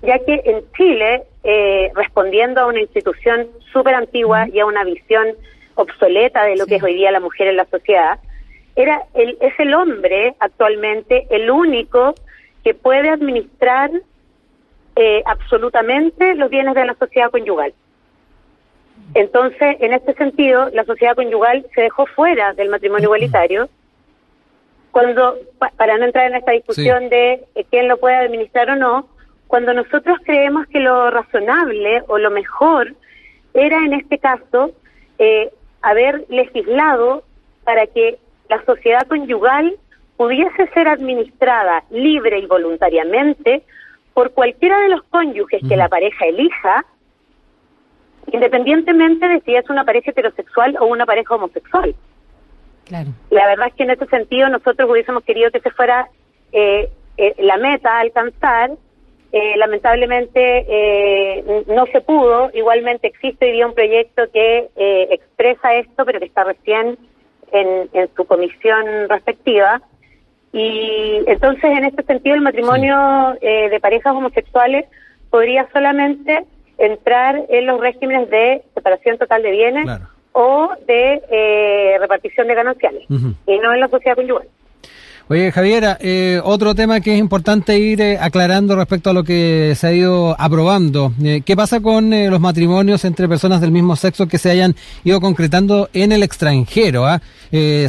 ya 0.01 0.19
que 0.19 0.41
en 0.43 0.69
Chile, 0.75 1.23
eh, 1.45 1.91
respondiendo 1.95 2.59
a 2.59 2.65
una 2.65 2.81
institución 2.81 3.47
súper 3.71 3.95
antigua 3.95 4.45
y 4.49 4.59
a 4.59 4.65
una 4.65 4.83
visión 4.83 5.27
obsoleta 5.75 6.43
de 6.43 6.57
lo 6.57 6.65
que 6.65 6.75
es 6.75 6.83
hoy 6.83 6.95
día 6.95 7.09
la 7.11 7.21
mujer 7.21 7.47
en 7.47 7.55
la 7.55 7.63
sociedad, 7.67 8.19
era 8.75 9.01
el, 9.13 9.38
es 9.39 9.57
el 9.59 9.73
hombre 9.73 10.35
actualmente 10.39 11.25
el 11.29 11.49
único 11.49 12.15
que 12.65 12.73
puede 12.73 13.09
administrar 13.09 13.89
eh, 14.97 15.23
absolutamente 15.25 16.35
los 16.35 16.49
bienes 16.49 16.75
de 16.75 16.85
la 16.85 16.95
sociedad 16.95 17.31
conyugal. 17.31 17.73
Entonces, 19.13 19.77
en 19.79 19.93
este 19.93 20.13
sentido, 20.15 20.69
la 20.73 20.83
sociedad 20.83 21.15
conyugal 21.15 21.65
se 21.73 21.79
dejó 21.83 22.05
fuera 22.07 22.51
del 22.55 22.67
matrimonio 22.67 23.05
igualitario 23.05 23.69
cuando, 24.91 25.38
para 25.77 25.98
no 25.98 26.05
entrar 26.05 26.27
en 26.27 26.36
esta 26.36 26.51
discusión 26.51 27.10
de 27.10 27.46
eh, 27.55 27.65
quién 27.69 27.88
lo 27.88 27.98
puede 27.98 28.15
administrar 28.15 28.69
o 28.72 28.75
no, 28.75 29.10
cuando 29.48 29.74
nosotros 29.74 30.17
creemos 30.24 30.67
que 30.67 30.79
lo 30.79 31.10
razonable 31.12 32.03
o 32.08 32.17
lo 32.17 32.31
mejor 32.31 32.93
era 33.53 33.84
en 33.84 33.93
este 33.93 34.17
caso 34.17 34.72
eh, 35.17 35.51
haber 35.81 36.25
legislado 36.29 37.24
para 37.63 37.88
que 37.88 38.19
la 38.48 38.63
sociedad 38.65 39.08
conyugal 39.08 39.77
pudiese 40.17 40.67
ser 40.74 40.88
administrada 40.88 41.84
libre 41.89 42.39
y 42.39 42.46
voluntariamente 42.46 43.63
por 44.13 44.31
cualquiera 44.34 44.79
de 44.81 44.89
los 44.89 45.03
cónyuges 45.03 45.62
que 45.67 45.77
la 45.77 45.88
pareja 45.88 46.25
elija, 46.25 46.86
independientemente 48.31 49.27
de 49.27 49.39
si 49.41 49.55
es 49.55 49.69
una 49.69 49.86
pareja 49.86 50.12
heterosexual 50.12 50.75
o 50.79 50.88
una 50.88 51.05
pareja 51.05 51.36
homosexual. 51.36 51.96
La 53.29 53.48
verdad 53.48 53.67
es 53.67 53.74
que 53.75 53.84
en 53.84 53.91
ese 53.91 54.05
sentido 54.08 54.50
nosotros 54.50 54.89
hubiésemos 54.89 55.24
querido 55.24 55.51
que 55.51 55.60
se 55.62 55.72
fuera 55.72 56.10
eh, 56.51 56.89
eh, 57.17 57.36
la 57.39 57.58
meta 57.58 57.98
a 57.98 58.00
alcanzar. 58.01 58.72
Eh, 59.31 59.58
lamentablemente 59.58 60.65
eh, 60.67 61.63
no 61.67 61.86
se 61.88 62.01
pudo. 62.01 62.50
Igualmente 62.53 63.08
existe 63.08 63.46
hoy 63.46 63.51
día 63.51 63.67
un 63.67 63.75
proyecto 63.75 64.24
que 64.34 64.69
eh, 64.75 65.08
expresa 65.12 65.75
esto, 65.75 66.03
pero 66.05 66.19
que 66.19 66.25
está 66.25 66.43
recién 66.43 66.98
en, 67.51 67.89
en 67.93 68.10
su 68.15 68.25
comisión 68.25 69.08
respectiva. 69.08 69.81
Y 70.51 71.22
entonces, 71.27 71.63
en 71.65 71.86
este 71.86 72.01
sentido, 72.03 72.36
el 72.36 72.41
matrimonio 72.41 73.38
eh, 73.41 73.69
de 73.69 73.79
parejas 73.79 74.15
homosexuales 74.15 74.86
podría 75.29 75.67
solamente 75.72 76.46
entrar 76.79 77.39
en 77.50 77.67
los 77.67 77.79
regímenes 77.79 78.29
de 78.31 78.63
separación 78.74 79.17
total 79.19 79.43
de 79.43 79.51
bienes 79.51 79.84
Claro. 79.84 80.08
O 80.33 80.69
de 80.88 81.21
eh, 81.31 81.98
repartición 82.00 82.48
de 82.48 82.55
gananciales, 82.55 83.03
Ujú. 83.09 83.33
y 83.48 83.57
no 83.59 83.74
en 83.74 83.79
la 83.79 83.88
sociedad 83.88 84.15
conyugal. 84.15 84.48
Oye, 85.31 85.51
Javiera, 85.51 85.95
eh, 86.01 86.41
otro 86.43 86.74
tema 86.74 87.01
que 87.01 87.13
es 87.13 87.19
importante 87.19 87.77
ir 87.77 88.01
eh, 88.01 88.17
aclarando 88.19 88.75
respecto 88.75 89.12
a 89.12 89.13
lo 89.13 89.24
que 89.24 89.75
se 89.77 89.86
ha 89.86 89.93
ido 89.93 90.36
aprobando. 90.39 91.13
Eh, 91.21 91.43
¿Qué 91.45 91.55
pasa 91.55 91.81
con 91.81 92.09
los 92.09 92.39
matrimonios 92.39 93.05
entre 93.05 93.29
personas 93.29 93.62
del 93.62 93.69
mismo 93.69 93.95
sexo 93.95 94.27
que 94.27 94.39
se 94.39 94.50
hayan 94.50 94.75
ido 95.03 95.21
concretando 95.21 95.88
en 95.93 96.13
el 96.13 96.24
extranjero? 96.24 97.05
ah? 97.05 97.21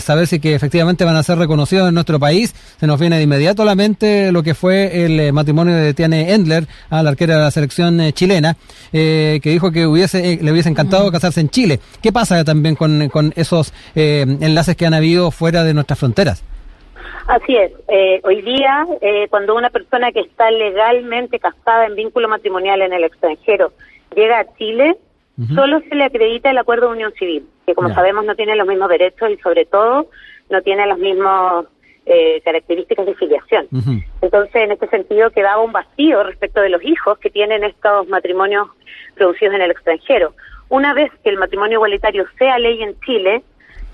Saber 0.00 0.26
si 0.26 0.38
que 0.38 0.54
efectivamente 0.54 1.06
van 1.06 1.16
a 1.16 1.22
ser 1.22 1.38
reconocidos 1.38 1.88
en 1.88 1.94
nuestro 1.94 2.20
país. 2.20 2.54
Se 2.78 2.86
nos 2.86 3.00
viene 3.00 3.16
de 3.16 3.22
inmediato 3.22 3.62
a 3.62 3.64
la 3.64 3.74
mente 3.74 4.32
lo 4.32 4.42
que 4.42 4.54
fue 4.54 5.06
el 5.06 5.32
matrimonio 5.32 5.74
de 5.74 5.94
Tiane 5.94 6.34
Endler, 6.34 6.68
a 6.90 7.02
la 7.02 7.08
arquera 7.08 7.36
de 7.36 7.42
la 7.42 7.50
selección 7.50 8.12
chilena, 8.12 8.58
que 8.92 9.40
dijo 9.42 9.70
que 9.70 9.86
hubiese, 9.86 10.38
le 10.42 10.52
hubiese 10.52 10.68
encantado 10.68 11.10
casarse 11.10 11.40
en 11.40 11.48
Chile. 11.48 11.80
¿Qué 12.02 12.12
pasa 12.12 12.44
también 12.44 12.74
con, 12.74 13.08
con 13.08 13.32
esos 13.36 13.72
enlaces 13.94 14.76
que 14.76 14.84
han 14.84 14.94
habido 14.94 15.30
fuera 15.30 15.64
de 15.64 15.72
nuestras 15.72 15.98
fronteras? 15.98 16.42
Así 17.30 17.54
es. 17.54 17.70
Eh, 17.86 18.20
hoy 18.24 18.42
día, 18.42 18.84
eh, 19.00 19.28
cuando 19.30 19.54
una 19.54 19.70
persona 19.70 20.10
que 20.10 20.18
está 20.18 20.50
legalmente 20.50 21.38
casada 21.38 21.86
en 21.86 21.94
vínculo 21.94 22.28
matrimonial 22.28 22.82
en 22.82 22.92
el 22.92 23.04
extranjero 23.04 23.72
llega 24.16 24.40
a 24.40 24.56
Chile, 24.56 24.96
solo 25.54 25.80
se 25.88 25.94
le 25.94 26.04
acredita 26.04 26.50
el 26.50 26.58
acuerdo 26.58 26.88
de 26.88 26.94
unión 26.94 27.12
civil, 27.12 27.46
que 27.66 27.74
como 27.74 27.94
sabemos 27.94 28.24
no 28.24 28.34
tiene 28.34 28.56
los 28.56 28.66
mismos 28.66 28.88
derechos 28.88 29.30
y 29.30 29.36
sobre 29.36 29.64
todo 29.64 30.08
no 30.50 30.60
tiene 30.62 30.84
las 30.86 30.98
mismas 30.98 31.66
eh, 32.04 32.40
características 32.44 33.06
de 33.06 33.14
filiación. 33.14 33.68
Entonces, 34.20 34.56
en 34.56 34.72
este 34.72 34.88
sentido, 34.88 35.30
quedaba 35.30 35.62
un 35.62 35.70
vacío 35.70 36.24
respecto 36.24 36.60
de 36.60 36.68
los 36.68 36.82
hijos 36.84 37.16
que 37.18 37.30
tienen 37.30 37.62
estos 37.62 38.08
matrimonios 38.08 38.66
producidos 39.14 39.54
en 39.54 39.62
el 39.62 39.70
extranjero. 39.70 40.34
Una 40.68 40.94
vez 40.94 41.12
que 41.22 41.30
el 41.30 41.38
matrimonio 41.38 41.76
igualitario 41.76 42.26
sea 42.36 42.58
ley 42.58 42.82
en 42.82 42.98
Chile, 43.00 43.44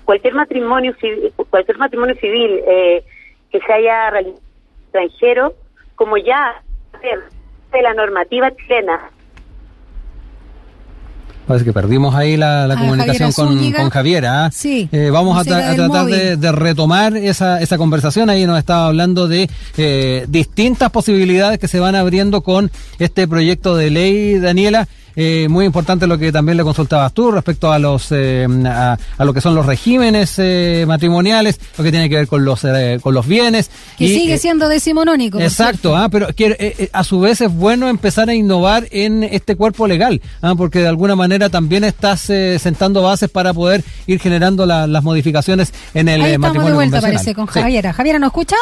cualquier 0.05 0.33
matrimonio 0.33 0.95
civil, 0.99 1.31
cualquier 1.51 1.77
matrimonio 1.77 2.15
civil 2.15 2.61
eh, 2.67 3.03
que 3.51 3.59
se 3.59 3.73
haya 3.73 4.09
realizado 4.09 4.41
en 4.41 4.99
el 5.01 5.03
extranjero, 5.09 5.55
como 5.95 6.17
ya 6.17 6.61
de 7.71 7.81
la 7.81 7.93
normativa 7.93 8.49
chilena 8.55 8.99
Parece 11.45 11.63
que 11.63 11.71
perdimos 11.71 12.13
ahí 12.13 12.35
la, 12.35 12.67
la 12.67 12.73
A 12.73 12.77
comunicación 12.77 13.31
con, 13.31 13.71
con 13.71 13.89
Javiera. 13.89 14.45
¿ah? 14.45 14.51
Sí, 14.51 14.89
Eh, 14.91 15.09
vamos 15.11 15.37
a, 15.37 15.49
tra- 15.49 15.75
tratar 15.75 16.05
de, 16.07 16.35
de 16.35 16.51
retomar 16.51 17.15
esa, 17.15 17.61
esa 17.61 17.77
conversación. 17.77 18.29
Ahí 18.29 18.45
nos 18.45 18.59
estaba 18.59 18.87
hablando 18.87 19.29
de 19.29 19.49
eh, 19.77 20.25
distintas 20.27 20.89
posibilidades 20.91 21.57
que 21.57 21.69
se 21.69 21.79
van 21.79 21.95
abriendo 21.95 22.41
con 22.41 22.69
este 22.99 23.29
proyecto 23.29 23.77
de 23.77 23.89
ley, 23.91 24.39
Daniela. 24.39 24.89
Eh, 25.19 25.47
muy 25.49 25.65
importante 25.65 26.05
lo 26.05 26.15
que 26.19 26.31
también 26.31 26.57
le 26.57 26.63
consultabas 26.63 27.11
tú 27.11 27.31
respecto 27.31 27.71
a 27.71 27.79
los 27.79 28.09
eh, 28.11 28.45
a, 28.67 28.95
a 29.17 29.25
lo 29.25 29.33
que 29.33 29.41
son 29.41 29.55
los 29.55 29.65
regímenes 29.65 30.35
eh, 30.37 30.85
matrimoniales, 30.87 31.59
lo 31.75 31.83
que 31.83 31.89
tiene 31.89 32.07
que 32.07 32.17
ver 32.17 32.27
con 32.27 32.45
los 32.45 32.63
eh, 32.63 32.99
con 33.01 33.15
los 33.15 33.25
bienes 33.25 33.71
Que 33.97 34.05
y, 34.05 34.13
sigue 34.19 34.35
eh, 34.35 34.37
siendo 34.37 34.69
decimonónico. 34.69 35.39
Exacto, 35.39 35.95
ah, 35.97 36.07
pero 36.09 36.27
que, 36.35 36.55
eh, 36.59 36.89
a 36.93 37.03
su 37.03 37.19
vez 37.19 37.41
es 37.41 37.51
bueno 37.51 37.89
empezar 37.89 38.29
a 38.29 38.35
innovar 38.35 38.87
en 38.91 39.23
este 39.23 39.55
cuerpo 39.55 39.87
legal, 39.87 40.21
ah, 40.43 40.53
porque 40.55 40.79
de 40.81 40.87
alguna 40.87 41.15
manera 41.15 41.49
también 41.49 41.83
estás 41.83 42.29
eh, 42.29 42.59
sentando 42.59 43.01
bases 43.01 43.29
para 43.31 43.55
poder 43.55 43.83
ir 44.05 44.19
generando 44.19 44.67
la- 44.67 44.85
las 44.85 45.03
modificaciones 45.03 45.73
en 45.95 46.09
el 46.09 46.21
Ahí 46.21 46.27
estamos 46.33 46.33
de 46.33 46.37
matrimonio 46.59 46.75
vuelta, 46.75 46.97
convencional. 46.97 47.15
parece, 47.25 47.33
con 47.35 47.47
Sí. 47.47 47.59
Javiera. 47.59 47.91
Javiera, 47.91 48.19
¿nos 48.19 48.27
escucha? 48.27 48.55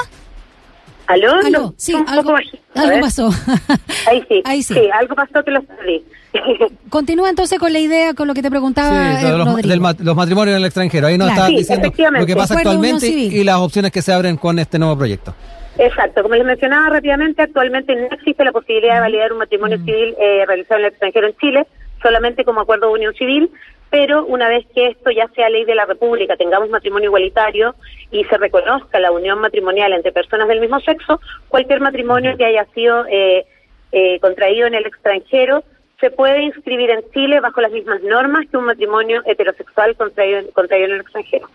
¿Aló? 1.07 1.33
Aló, 1.35 1.49
No, 1.59 1.73
sí, 1.77 1.93
un 1.93 2.07
algo, 2.09 2.21
poco 2.23 2.33
bajito. 2.33 2.57
A 2.75 2.81
algo 2.81 2.99
pasó. 3.01 3.29
Ahí 4.09 4.23
sí. 4.27 4.41
Ahí 4.45 4.63
sí. 4.63 4.79
algo 4.93 5.15
pasó 5.15 5.43
que 5.43 5.51
lo 5.51 5.61
perdí. 5.63 6.03
Continúa 6.89 7.29
entonces 7.29 7.59
con 7.59 7.71
la 7.71 7.79
idea, 7.79 8.13
con 8.13 8.27
lo 8.27 8.33
que 8.33 8.41
te 8.41 8.49
preguntaba 8.49 8.89
Sí, 8.89 9.23
lo 9.23 9.29
de 9.29 9.35
eh, 9.35 9.37
los, 9.37 9.47
Rodrigo. 9.47 9.69
del 9.69 9.79
mat- 9.81 9.99
los 10.01 10.15
matrimonios 10.15 10.55
en 10.55 10.61
el 10.61 10.65
extranjero. 10.65 11.07
Ahí 11.07 11.17
nos 11.17 11.27
Claro. 11.27 11.33
estabas 11.33 11.49
Sí, 11.51 11.57
diciendo 11.91 12.19
lo 12.19 12.25
que 12.25 12.35
pasa 12.35 12.55
actualmente 12.55 13.07
y 13.07 13.43
las 13.43 13.57
opciones 13.57 13.91
que 13.91 14.01
se 14.01 14.11
abren 14.13 14.37
con 14.37 14.59
este 14.59 14.79
nuevo 14.79 14.97
proyecto. 14.97 15.33
Exacto, 15.77 16.21
como 16.23 16.35
les 16.35 16.45
mencionaba 16.45 16.87
rápidamente, 16.89 17.41
actualmente 17.41 17.93
no 17.95 18.07
existe 18.15 18.45
la 18.45 18.53
posibilidad 18.53 18.95
de 18.95 18.99
validar 19.01 19.33
un 19.33 19.39
matrimonio 19.39 19.77
civil 19.79 20.15
eh, 20.19 20.45
realizado 20.47 20.79
en 20.79 20.85
el 20.85 20.91
extranjero 20.91 21.27
en 21.27 21.35
Chile, 21.37 21.67
solamente 22.01 22.45
como 22.45 22.61
acuerdo 22.61 22.87
de 22.87 22.93
unión 22.93 23.13
civil, 23.13 23.49
pero 23.95 24.25
una 24.25 24.49
vez 24.49 24.65
que 24.75 24.87
esto 24.87 25.09
ya 25.09 25.29
sea 25.29 25.49
ley 25.49 25.63
de 25.63 25.73
la 25.73 25.85
República, 25.85 26.35
tengamos 26.35 26.69
matrimonio 26.69 27.07
igualitario 27.07 27.75
y 28.11 28.25
se 28.25 28.37
reconozca 28.37 28.99
la 28.99 29.13
unión 29.13 29.39
matrimonial 29.39 29.93
entre 29.93 30.11
personas 30.11 30.49
del 30.49 30.59
mismo 30.59 30.81
sexo, 30.81 31.21
cualquier 31.47 31.79
matrimonio 31.79 32.35
que 32.35 32.43
haya 32.43 32.65
sido 32.73 33.05
eh, 33.05 33.45
eh, 33.93 34.19
contraído 34.19 34.67
en 34.67 34.75
el 34.75 34.85
extranjero 34.85 35.63
se 36.01 36.11
puede 36.11 36.41
inscribir 36.41 36.89
en 36.89 37.09
Chile 37.13 37.39
bajo 37.39 37.61
las 37.61 37.71
mismas 37.71 38.03
normas 38.03 38.45
que 38.51 38.57
un 38.57 38.65
matrimonio 38.65 39.21
heterosexual 39.25 39.95
contraído, 39.95 40.41
contraído 40.51 40.87
en 40.87 40.95
el 40.95 40.99
extranjero. 40.99 41.47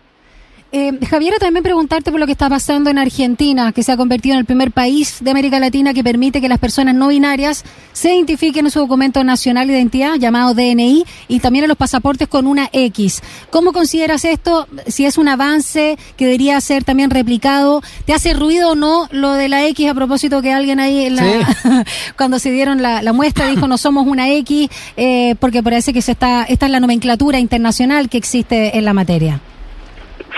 Eh, 0.73 0.97
Javiera, 1.05 1.37
también 1.37 1.63
preguntarte 1.63 2.11
por 2.11 2.19
lo 2.21 2.25
que 2.25 2.31
está 2.31 2.47
pasando 2.47 2.89
en 2.89 2.97
Argentina, 2.97 3.73
que 3.73 3.83
se 3.83 3.91
ha 3.91 3.97
convertido 3.97 4.35
en 4.35 4.39
el 4.39 4.45
primer 4.45 4.71
país 4.71 5.17
de 5.19 5.29
América 5.29 5.59
Latina 5.59 5.93
que 5.93 6.01
permite 6.01 6.39
que 6.39 6.47
las 6.47 6.59
personas 6.59 6.95
no 6.95 7.09
binarias 7.09 7.65
se 7.91 8.15
identifiquen 8.15 8.65
en 8.65 8.71
su 8.71 8.79
documento 8.79 9.21
nacional 9.25 9.67
de 9.67 9.73
identidad, 9.73 10.15
llamado 10.15 10.53
DNI, 10.53 11.03
y 11.27 11.39
también 11.41 11.65
en 11.65 11.67
los 11.67 11.77
pasaportes 11.77 12.29
con 12.29 12.47
una 12.47 12.69
X. 12.71 13.21
¿Cómo 13.49 13.73
consideras 13.73 14.23
esto? 14.23 14.65
Si 14.87 15.05
es 15.05 15.17
un 15.17 15.27
avance 15.27 15.97
que 16.15 16.25
debería 16.25 16.61
ser 16.61 16.85
también 16.85 17.09
replicado, 17.09 17.83
¿te 18.05 18.13
hace 18.13 18.33
ruido 18.33 18.71
o 18.71 18.75
no 18.75 19.09
lo 19.11 19.33
de 19.33 19.49
la 19.49 19.67
X 19.67 19.89
a 19.89 19.93
propósito 19.93 20.41
que 20.41 20.53
alguien 20.53 20.79
ahí 20.79 21.03
en 21.03 21.17
la, 21.17 21.83
cuando 22.17 22.39
se 22.39 22.49
dieron 22.49 22.81
la, 22.81 23.01
la 23.01 23.11
muestra 23.11 23.47
dijo 23.47 23.67
no 23.67 23.77
somos 23.77 24.07
una 24.07 24.29
X, 24.29 24.69
eh, 24.95 25.35
porque 25.41 25.61
parece 25.61 25.91
que 25.91 26.01
se 26.01 26.13
está, 26.13 26.43
esta 26.43 26.67
es 26.67 26.71
la 26.71 26.79
nomenclatura 26.79 27.39
internacional 27.39 28.07
que 28.07 28.17
existe 28.17 28.77
en 28.77 28.85
la 28.85 28.93
materia? 28.93 29.41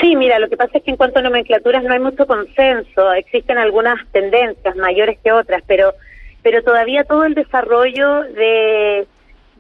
Sí, 0.04 0.18
mira, 0.18 0.38
lo 0.38 0.50
que 0.50 0.58
pasa 0.58 0.80
es 0.80 0.84
que 0.84 0.92
en 0.92 0.98
cuanto 0.98 1.20
a 1.20 1.22
nomenclaturas 1.22 1.82
no 1.82 1.94
hay 1.94 2.00
mucho 2.02 2.28
consenso, 2.28 3.14
existen 3.14 3.58
algunas 3.58 4.06
tendencias 4.12 4.76
mayores 4.76 5.18
que 5.24 5.32
otras, 5.32 5.64
pero 5.66 5.94
pero 6.42 6.62
todavía 6.62 7.06
todo 7.06 7.24
el 7.24 7.36
desarrollo 7.36 8.24
de, 8.24 9.08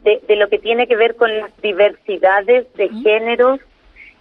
de, 0.03 0.21
de 0.27 0.35
lo 0.35 0.49
que 0.49 0.59
tiene 0.59 0.85
que 0.85 0.97
ver 0.97 1.15
con 1.15 1.33
las 1.39 1.49
diversidades 1.61 2.65
de 2.73 2.89
géneros 2.89 3.61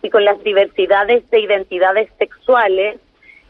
y 0.00 0.10
con 0.10 0.24
las 0.24 0.40
diversidades 0.44 1.28
de 1.30 1.40
identidades 1.40 2.08
sexuales 2.20 3.00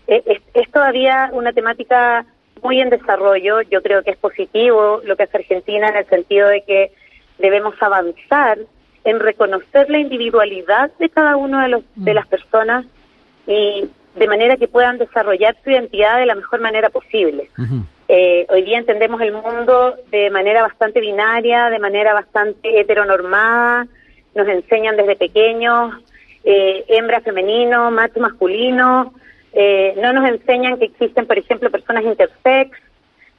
eh, 0.06 0.22
es, 0.24 0.40
es 0.54 0.70
todavía 0.70 1.28
una 1.34 1.52
temática 1.52 2.24
muy 2.62 2.80
en 2.80 2.88
desarrollo. 2.88 3.60
Yo 3.60 3.82
creo 3.82 4.02
que 4.02 4.12
es 4.12 4.16
positivo 4.16 5.02
lo 5.04 5.14
que 5.14 5.24
hace 5.24 5.36
Argentina 5.36 5.88
en 5.88 5.96
el 5.96 6.06
sentido 6.06 6.48
de 6.48 6.62
que 6.62 6.92
debemos 7.36 7.74
avanzar 7.82 8.56
en 9.04 9.20
reconocer 9.20 9.90
la 9.90 9.98
individualidad 9.98 10.90
de 10.98 11.08
cada 11.08 11.36
uno 11.36 11.60
de 11.60 11.68
los 11.68 11.82
de 11.96 12.14
las 12.14 12.26
personas 12.26 12.86
y 13.46 13.88
de 14.14 14.26
manera 14.28 14.56
que 14.56 14.68
puedan 14.68 14.98
desarrollar 14.98 15.56
su 15.64 15.70
identidad 15.70 16.18
de 16.18 16.26
la 16.26 16.34
mejor 16.34 16.60
manera 16.60 16.90
posible. 16.90 17.48
Eh, 18.08 18.46
hoy 18.50 18.62
día 18.62 18.78
entendemos 18.78 19.20
el 19.22 19.32
mundo 19.32 19.96
de 20.10 20.30
manera 20.30 20.62
bastante 20.62 21.00
binaria, 21.00 21.70
de 21.70 21.78
manera 21.78 22.12
bastante 22.12 22.80
heteronormada. 22.80 23.86
Nos 24.34 24.48
enseñan 24.48 24.96
desde 24.96 25.16
pequeños 25.16 25.94
eh, 26.44 26.84
hembra 26.88 27.20
femenino, 27.20 27.90
macho 27.90 28.20
masculino. 28.20 29.14
Eh, 29.52 29.94
no 30.00 30.12
nos 30.12 30.28
enseñan 30.28 30.78
que 30.78 30.86
existen, 30.86 31.26
por 31.26 31.38
ejemplo, 31.38 31.70
personas 31.70 32.04
intersex. 32.04 32.76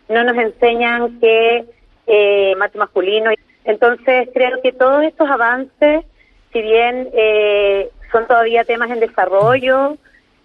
No 0.09 0.23
nos 0.23 0.37
enseñan 0.37 1.19
que 1.19 1.65
eh, 2.07 2.55
macho 2.57 2.77
masculino. 2.77 3.31
Entonces 3.65 4.29
creo 4.33 4.61
que 4.61 4.71
todos 4.73 5.03
estos 5.03 5.29
avances, 5.29 6.05
si 6.51 6.61
bien 6.61 7.09
eh, 7.13 7.89
son 8.11 8.27
todavía 8.27 8.63
temas 8.63 8.91
en 8.91 8.99
desarrollo, 8.99 9.97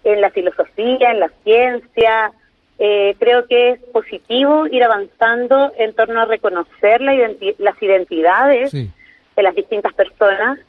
en 0.03 0.21
la 0.21 0.29
filosofía, 0.31 1.11
en 1.11 1.19
la 1.19 1.29
ciencia, 1.43 2.31
eh, 2.79 3.15
creo 3.19 3.45
que 3.47 3.71
es 3.71 3.79
positivo 3.91 4.65
ir 4.67 4.83
avanzando 4.83 5.73
en 5.77 5.93
torno 5.93 6.21
a 6.21 6.25
reconocer 6.25 7.01
la 7.01 7.13
identi- 7.13 7.55
las 7.57 7.81
identidades 7.81 8.71
Sí. 8.71 8.89
de 9.35 9.43
las 9.43 9.53
distintas 9.53 9.93
personas, 9.93 10.59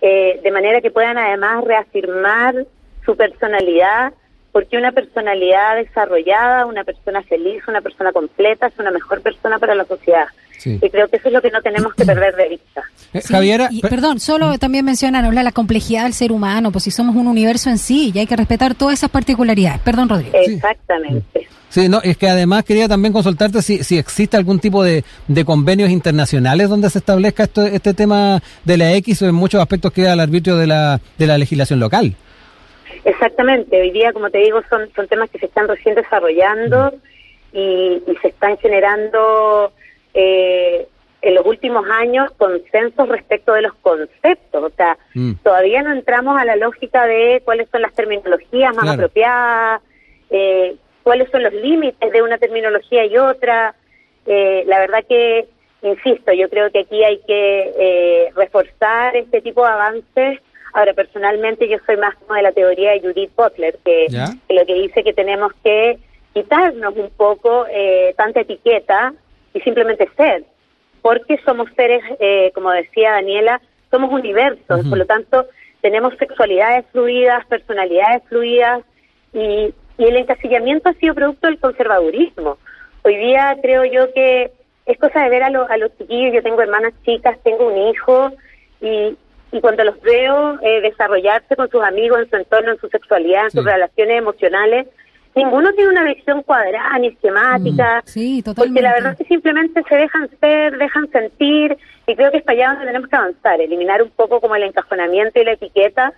eh, 0.00 0.40
de 0.42 0.50
manera 0.50 0.80
que 0.80 0.90
puedan 0.90 1.18
además 1.18 1.62
reafirmar 1.64 2.64
su 3.04 3.16
personalidad 3.16 4.14
porque 4.52 4.76
una 4.76 4.92
personalidad 4.92 5.76
desarrollada, 5.76 6.66
una 6.66 6.84
persona 6.84 7.22
feliz, 7.22 7.62
una 7.66 7.80
persona 7.80 8.12
completa 8.12 8.66
es 8.66 8.78
una 8.78 8.90
mejor 8.90 9.22
persona 9.22 9.58
para 9.58 9.74
la 9.74 9.84
sociedad. 9.84 10.26
Y 10.64 10.90
creo 10.90 11.08
que 11.08 11.16
eso 11.16 11.28
es 11.28 11.34
lo 11.34 11.42
que 11.42 11.50
no 11.50 11.60
tenemos 11.60 11.92
que 11.94 12.04
perder 12.04 12.36
de 12.36 12.50
vista. 12.50 12.82
Eh, 13.12 13.20
Javiera, 13.20 13.68
perdón, 13.88 14.20
solo 14.20 14.56
también 14.58 14.84
mencionan 14.84 15.34
la 15.34 15.52
complejidad 15.52 16.04
del 16.04 16.12
ser 16.12 16.30
humano, 16.30 16.70
pues 16.70 16.84
si 16.84 16.92
somos 16.92 17.16
un 17.16 17.26
universo 17.26 17.68
en 17.68 17.78
sí 17.78 18.12
y 18.14 18.18
hay 18.20 18.26
que 18.26 18.36
respetar 18.36 18.74
todas 18.74 18.98
esas 18.98 19.10
particularidades. 19.10 19.80
Perdón, 19.80 20.08
Rodrigo. 20.08 20.30
Exactamente. 20.34 21.48
Sí, 21.68 21.88
no, 21.88 22.00
es 22.02 22.18
que 22.18 22.28
además 22.28 22.64
quería 22.64 22.86
también 22.86 23.14
consultarte 23.14 23.62
si, 23.62 23.82
si 23.82 23.96
existe 23.96 24.36
algún 24.36 24.60
tipo 24.60 24.84
de, 24.84 25.04
de 25.26 25.44
convenios 25.44 25.90
internacionales 25.90 26.68
donde 26.68 26.90
se 26.90 26.98
establezca 26.98 27.44
esto, 27.44 27.64
este 27.64 27.94
tema 27.94 28.42
de 28.64 28.76
la 28.76 28.92
X 28.92 29.22
o 29.22 29.26
en 29.26 29.34
muchos 29.34 29.60
aspectos 29.60 29.90
queda 29.92 30.12
al 30.12 30.20
arbitrio 30.20 30.56
de 30.58 30.66
la, 30.66 31.00
de 31.18 31.26
la 31.26 31.38
legislación 31.38 31.80
local. 31.80 32.14
Exactamente, 33.04 33.80
hoy 33.80 33.90
día, 33.90 34.12
como 34.12 34.30
te 34.30 34.38
digo, 34.38 34.60
son, 34.70 34.90
son 34.94 35.08
temas 35.08 35.28
que 35.30 35.38
se 35.38 35.46
están 35.46 35.68
recién 35.68 35.94
desarrollando 35.94 36.92
y, 37.52 38.02
se 38.20 38.28
están 38.28 38.56
generando 38.58 39.72
eh, 40.14 40.86
en 41.22 41.34
los 41.36 41.46
últimos 41.46 41.86
años 41.88 42.30
consensos 42.36 43.08
respecto 43.08 43.54
de 43.54 43.62
los 43.62 43.74
conceptos. 43.74 44.62
O 44.62 44.70
sea, 44.70 44.98
mm. 45.14 45.34
todavía 45.42 45.82
no 45.82 45.92
entramos 45.92 46.36
a 46.38 46.44
la 46.44 46.56
lógica 46.56 47.06
de 47.06 47.40
cuáles 47.44 47.68
son 47.70 47.82
las 47.82 47.92
terminologías 47.94 48.74
más 48.74 48.88
apropiadas, 48.88 49.82
eh, 50.30 50.76
cuáles 51.02 51.30
son 51.30 51.44
los 51.44 51.52
límites 51.54 52.12
de 52.12 52.22
una 52.22 52.38
terminología 52.38 53.04
y 53.04 53.16
otra. 53.16 53.74
Eh, 54.26 54.64
la 54.66 54.80
verdad 54.80 55.04
que, 55.08 55.48
insisto, 55.82 56.32
yo 56.32 56.48
creo 56.48 56.70
que 56.70 56.80
aquí 56.80 57.02
hay 57.04 57.20
que 57.26 57.72
eh, 57.78 58.32
reforzar 58.34 59.16
este 59.16 59.40
tipo 59.40 59.64
de 59.64 59.70
avances 59.70 60.40
Ahora, 60.72 60.94
personalmente 60.94 61.68
yo 61.68 61.78
soy 61.84 61.96
más 61.96 62.14
como 62.16 62.34
de 62.34 62.42
la 62.42 62.52
teoría 62.52 62.92
de 62.92 63.00
Judith 63.00 63.30
Butler, 63.36 63.78
que, 63.84 64.06
lo 64.48 64.66
que 64.66 64.74
dice 64.74 65.04
que 65.04 65.12
tenemos 65.12 65.52
que 65.62 65.98
quitarnos 66.32 66.96
un 66.96 67.10
poco 67.10 67.66
eh, 67.70 68.14
tanta 68.16 68.40
etiqueta 68.40 69.12
y 69.52 69.60
simplemente 69.60 70.08
ser, 70.16 70.44
porque 71.02 71.38
somos 71.44 71.68
seres, 71.76 72.02
eh, 72.20 72.50
como 72.54 72.70
decía 72.70 73.12
Daniela, 73.12 73.60
somos 73.90 74.10
universos, 74.10 74.88
por 74.88 74.96
lo 74.96 75.04
tanto 75.04 75.46
tenemos 75.82 76.14
sexualidades 76.16 76.86
fluidas, 76.92 77.44
personalidades 77.46 78.22
fluidas 78.28 78.82
y, 79.34 79.74
y 79.98 80.04
el 80.04 80.16
encasillamiento 80.16 80.88
ha 80.88 80.94
sido 80.94 81.14
producto 81.14 81.48
del 81.48 81.58
conservadurismo. 81.58 82.56
Hoy 83.02 83.16
día 83.16 83.58
creo 83.60 83.84
yo 83.84 84.10
que 84.14 84.52
es 84.86 84.98
cosa 84.98 85.24
de 85.24 85.28
ver 85.28 85.42
a, 85.42 85.46
a 85.48 85.76
los 85.76 85.96
chiquillos, 85.98 86.34
yo 86.34 86.42
tengo 86.42 86.62
hermanas 86.62 86.94
chicas, 87.04 87.36
tengo 87.42 87.66
un 87.66 87.76
hijo 87.76 88.30
y, 88.80 89.16
y 89.52 89.60
cuando 89.60 89.84
los 89.84 90.00
veo 90.00 90.58
eh, 90.62 90.80
desarrollarse 90.80 91.54
con 91.54 91.70
sus 91.70 91.82
amigos 91.82 92.20
en 92.20 92.30
su 92.30 92.36
entorno, 92.36 92.72
en 92.72 92.80
su 92.80 92.88
sexualidad, 92.88 93.44
en 93.44 93.50
sus 93.50 93.64
relaciones 93.64 94.18
emocionales, 94.18 94.86
ninguno 95.34 95.70
tiene 95.72 95.90
una 95.90 96.04
visión 96.04 96.42
cuadrada 96.42 96.98
ni 96.98 97.08
esquemática, 97.08 97.98
mm, 97.98 98.08
sí, 98.08 98.42
totalmente. 98.42 98.80
porque 98.80 98.82
la 98.82 98.94
verdad 98.94 99.12
es 99.12 99.18
que 99.18 99.24
simplemente 99.24 99.82
se 99.86 99.94
dejan 99.94 100.30
ser, 100.40 100.78
dejan 100.78 101.10
sentir, 101.10 101.76
y 102.06 102.16
creo 102.16 102.30
que 102.30 102.38
es 102.38 102.42
para 102.44 102.58
allá 102.58 102.68
donde 102.70 102.86
tenemos 102.86 103.08
que 103.10 103.16
avanzar, 103.16 103.60
eliminar 103.60 104.02
un 104.02 104.10
poco 104.10 104.40
como 104.40 104.56
el 104.56 104.62
encajonamiento 104.62 105.38
y 105.38 105.44
la 105.44 105.52
etiqueta, 105.52 106.14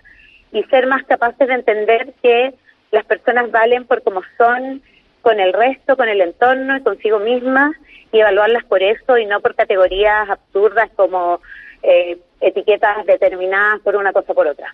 y 0.53 0.63
ser 0.63 0.87
más 0.87 1.03
capaces 1.03 1.45
de 1.45 1.53
entender 1.53 2.13
que 2.23 2.53
las 2.91 3.03
personas 3.05 3.51
valen 3.51 3.85
por 3.85 4.01
como 4.01 4.21
son 4.37 4.81
con 5.21 5.41
el 5.41 5.51
resto, 5.51 5.97
con 5.97 6.07
el 6.07 6.21
entorno 6.21 6.77
y 6.77 6.83
consigo 6.83 7.19
mismas, 7.19 7.75
y 8.13 8.19
evaluarlas 8.19 8.63
por 8.63 8.81
eso 8.81 9.17
y 9.17 9.25
no 9.25 9.41
por 9.41 9.55
categorías 9.55 10.29
absurdas 10.29 10.89
como 10.95 11.41
eh, 11.83 12.17
etiquetas 12.41 13.05
determinadas 13.05 13.81
por 13.81 13.95
una 13.95 14.11
cosa 14.13 14.31
o 14.31 14.35
por 14.35 14.47
otra. 14.47 14.73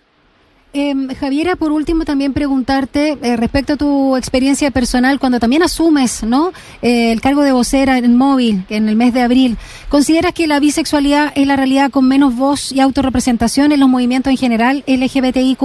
Eh, 0.74 0.94
Javiera, 1.20 1.56
por 1.56 1.70
último 1.70 2.06
también 2.06 2.32
preguntarte 2.32 3.18
eh, 3.22 3.36
respecto 3.36 3.74
a 3.74 3.76
tu 3.76 4.16
experiencia 4.16 4.70
personal 4.70 5.18
cuando 5.20 5.38
también 5.38 5.62
asumes, 5.62 6.24
¿no? 6.24 6.52
Eh, 6.80 7.12
el 7.12 7.20
cargo 7.20 7.42
de 7.42 7.52
vocera 7.52 7.98
en 7.98 8.16
móvil 8.16 8.64
en 8.70 8.88
el 8.88 8.96
mes 8.96 9.12
de 9.12 9.20
abril. 9.20 9.58
¿Consideras 9.90 10.32
que 10.32 10.46
la 10.46 10.60
bisexualidad 10.60 11.32
es 11.34 11.46
la 11.46 11.56
realidad 11.56 11.90
con 11.90 12.08
menos 12.08 12.34
voz 12.34 12.72
y 12.72 12.80
autorrepresentación 12.80 13.72
en 13.72 13.80
los 13.80 13.88
movimientos 13.90 14.30
en 14.30 14.38
general 14.38 14.82
LGBTIQ 14.86 15.62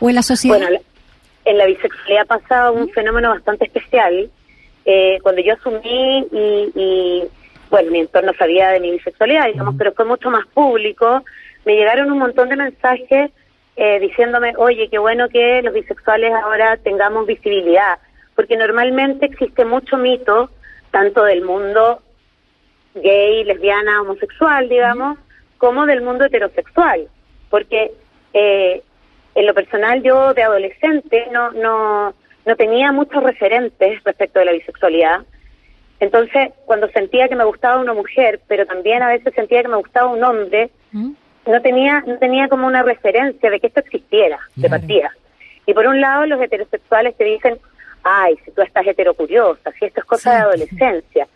o 0.00 0.08
en 0.08 0.14
la 0.14 0.22
sociedad? 0.22 0.58
Bueno, 0.58 0.78
en 1.44 1.58
la 1.58 1.66
bisexualidad 1.66 2.22
ha 2.22 2.38
pasado 2.38 2.72
un 2.72 2.88
fenómeno 2.88 3.28
bastante 3.28 3.66
especial. 3.66 4.30
Eh, 4.86 5.18
cuando 5.22 5.42
yo 5.42 5.52
asumí 5.52 6.26
y 6.32 7.24
bueno, 7.70 7.90
mi 7.90 8.00
entorno 8.00 8.32
sabía 8.38 8.70
de 8.70 8.80
mi 8.80 8.90
bisexualidad, 8.92 9.46
digamos, 9.46 9.74
pero 9.76 9.92
fue 9.92 10.04
mucho 10.04 10.30
más 10.30 10.46
público. 10.46 11.24
Me 11.64 11.76
llegaron 11.76 12.10
un 12.10 12.18
montón 12.18 12.48
de 12.48 12.56
mensajes 12.56 13.30
eh, 13.76 14.00
diciéndome, 14.00 14.54
oye, 14.56 14.88
qué 14.88 14.98
bueno 14.98 15.28
que 15.28 15.62
los 15.62 15.74
bisexuales 15.74 16.32
ahora 16.32 16.76
tengamos 16.78 17.26
visibilidad, 17.26 17.98
porque 18.34 18.56
normalmente 18.56 19.26
existe 19.26 19.64
mucho 19.64 19.96
mito, 19.96 20.50
tanto 20.90 21.24
del 21.24 21.42
mundo 21.42 22.02
gay, 22.94 23.44
lesbiana, 23.44 24.02
homosexual, 24.02 24.68
digamos, 24.68 25.18
como 25.58 25.86
del 25.86 26.00
mundo 26.00 26.24
heterosexual, 26.24 27.08
porque 27.50 27.92
eh, 28.32 28.82
en 29.34 29.46
lo 29.46 29.54
personal 29.54 30.02
yo 30.02 30.34
de 30.34 30.42
adolescente 30.42 31.26
no, 31.30 31.52
no, 31.52 32.14
no 32.46 32.56
tenía 32.56 32.90
muchos 32.92 33.22
referentes 33.22 34.02
respecto 34.02 34.38
de 34.40 34.44
la 34.46 34.52
bisexualidad 34.52 35.20
entonces, 36.00 36.50
cuando 36.64 36.88
sentía 36.88 37.28
que 37.28 37.36
me 37.36 37.44
gustaba 37.44 37.80
una 37.80 37.92
mujer, 37.92 38.40
pero 38.46 38.66
también 38.66 39.02
a 39.02 39.08
veces 39.08 39.34
sentía 39.34 39.62
que 39.62 39.68
me 39.68 39.76
gustaba 39.76 40.08
un 40.08 40.22
hombre, 40.22 40.70
¿Mm? 40.92 41.12
no 41.46 41.62
tenía 41.62 42.02
no 42.06 42.18
tenía 42.18 42.48
como 42.48 42.66
una 42.66 42.82
referencia 42.82 43.50
de 43.50 43.58
que 43.58 43.66
esto 43.66 43.80
existiera 43.80 44.38
de 44.54 44.68
partida. 44.68 45.10
Y 45.66 45.74
por 45.74 45.86
un 45.86 46.00
lado, 46.00 46.26
los 46.26 46.40
heterosexuales 46.40 47.16
te 47.16 47.24
dicen, 47.24 47.58
ay, 48.02 48.36
si 48.44 48.50
tú 48.52 48.62
estás 48.62 48.86
heterocuriosa, 48.86 49.72
si 49.72 49.86
esto 49.86 50.00
es 50.00 50.06
cosa 50.06 50.30
de 50.34 50.40
adolescencia. 50.40 51.26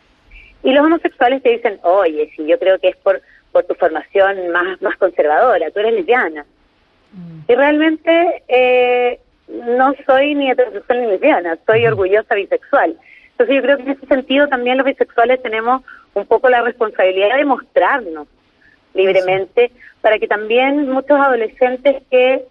Y 0.63 0.73
los 0.73 0.87
homosexuales 0.87 1.43
te 1.43 1.51
dicen, 1.51 1.81
oye, 1.83 2.31
si 2.37 2.47
yo 2.47 2.59
creo 2.59 2.79
que 2.79 2.89
es 2.89 2.97
por, 2.97 3.21
por 3.51 3.65
tu 3.65 3.75
formación 3.75 4.51
más, 4.53 4.81
más 4.81 4.97
conservadora, 4.97 5.71
tú 5.71 5.81
eres 5.81 5.95
lesbiana. 5.95 6.47
Mm. 7.13 7.41
Y 7.49 7.55
realmente 7.55 8.43
eh, 8.49 9.21
no 9.49 9.95
soy 10.07 10.35
ni 10.35 10.51
heterosexual 10.51 11.01
ni 11.03 11.07
lesbiana, 11.09 11.59
soy 11.67 11.87
orgullosa 11.87 12.35
bisexual. 12.35 12.97
Entonces 13.33 13.57
yo 13.57 13.63
creo 13.63 13.77
que 13.79 13.83
en 13.85 13.91
ese 13.91 14.07
sentido 14.07 14.49
también 14.49 14.77
los 14.77 14.87
bisexuales 14.87 15.43
tenemos 15.43 15.83
un 16.15 16.27
poco 16.27 16.49
la 16.49 16.63
responsabilidad 16.63 17.37
de 17.37 17.45
mostrarnos 17.45 18.29
libremente 18.95 19.73
para 20.01 20.19
que 20.19 20.29
también 20.29 20.91
muchos 20.91 21.19
adolescentes 21.19 22.03
que 22.11 22.45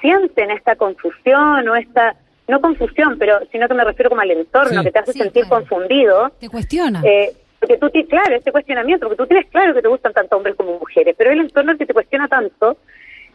sienten 0.00 0.50
esta 0.50 0.76
confusión 0.76 1.68
o 1.68 1.76
esta 1.76 2.16
no 2.48 2.60
confusión, 2.60 3.18
pero 3.18 3.40
sino 3.50 3.66
que 3.66 3.74
me 3.74 3.84
refiero 3.84 4.08
como 4.08 4.22
al 4.22 4.30
entorno 4.30 4.82
que 4.82 4.92
te 4.92 4.98
hace 4.98 5.12
sentir 5.12 5.48
confundido. 5.48 6.30
Te 6.38 6.48
cuestiona. 6.48 7.02
Eh, 7.04 7.32
porque 7.58 7.78
tú 7.78 7.90
tienes 7.90 8.10
claro 8.10 8.36
este 8.36 8.52
cuestionamiento, 8.52 9.06
porque 9.06 9.22
tú 9.22 9.26
tienes 9.26 9.46
claro 9.50 9.74
que 9.74 9.82
te 9.82 9.88
gustan 9.88 10.12
tanto 10.12 10.36
hombres 10.36 10.54
como 10.54 10.78
mujeres, 10.78 11.14
pero 11.18 11.32
el 11.32 11.40
entorno 11.40 11.76
que 11.76 11.86
te 11.86 11.94
cuestiona 11.94 12.28
tanto, 12.28 12.76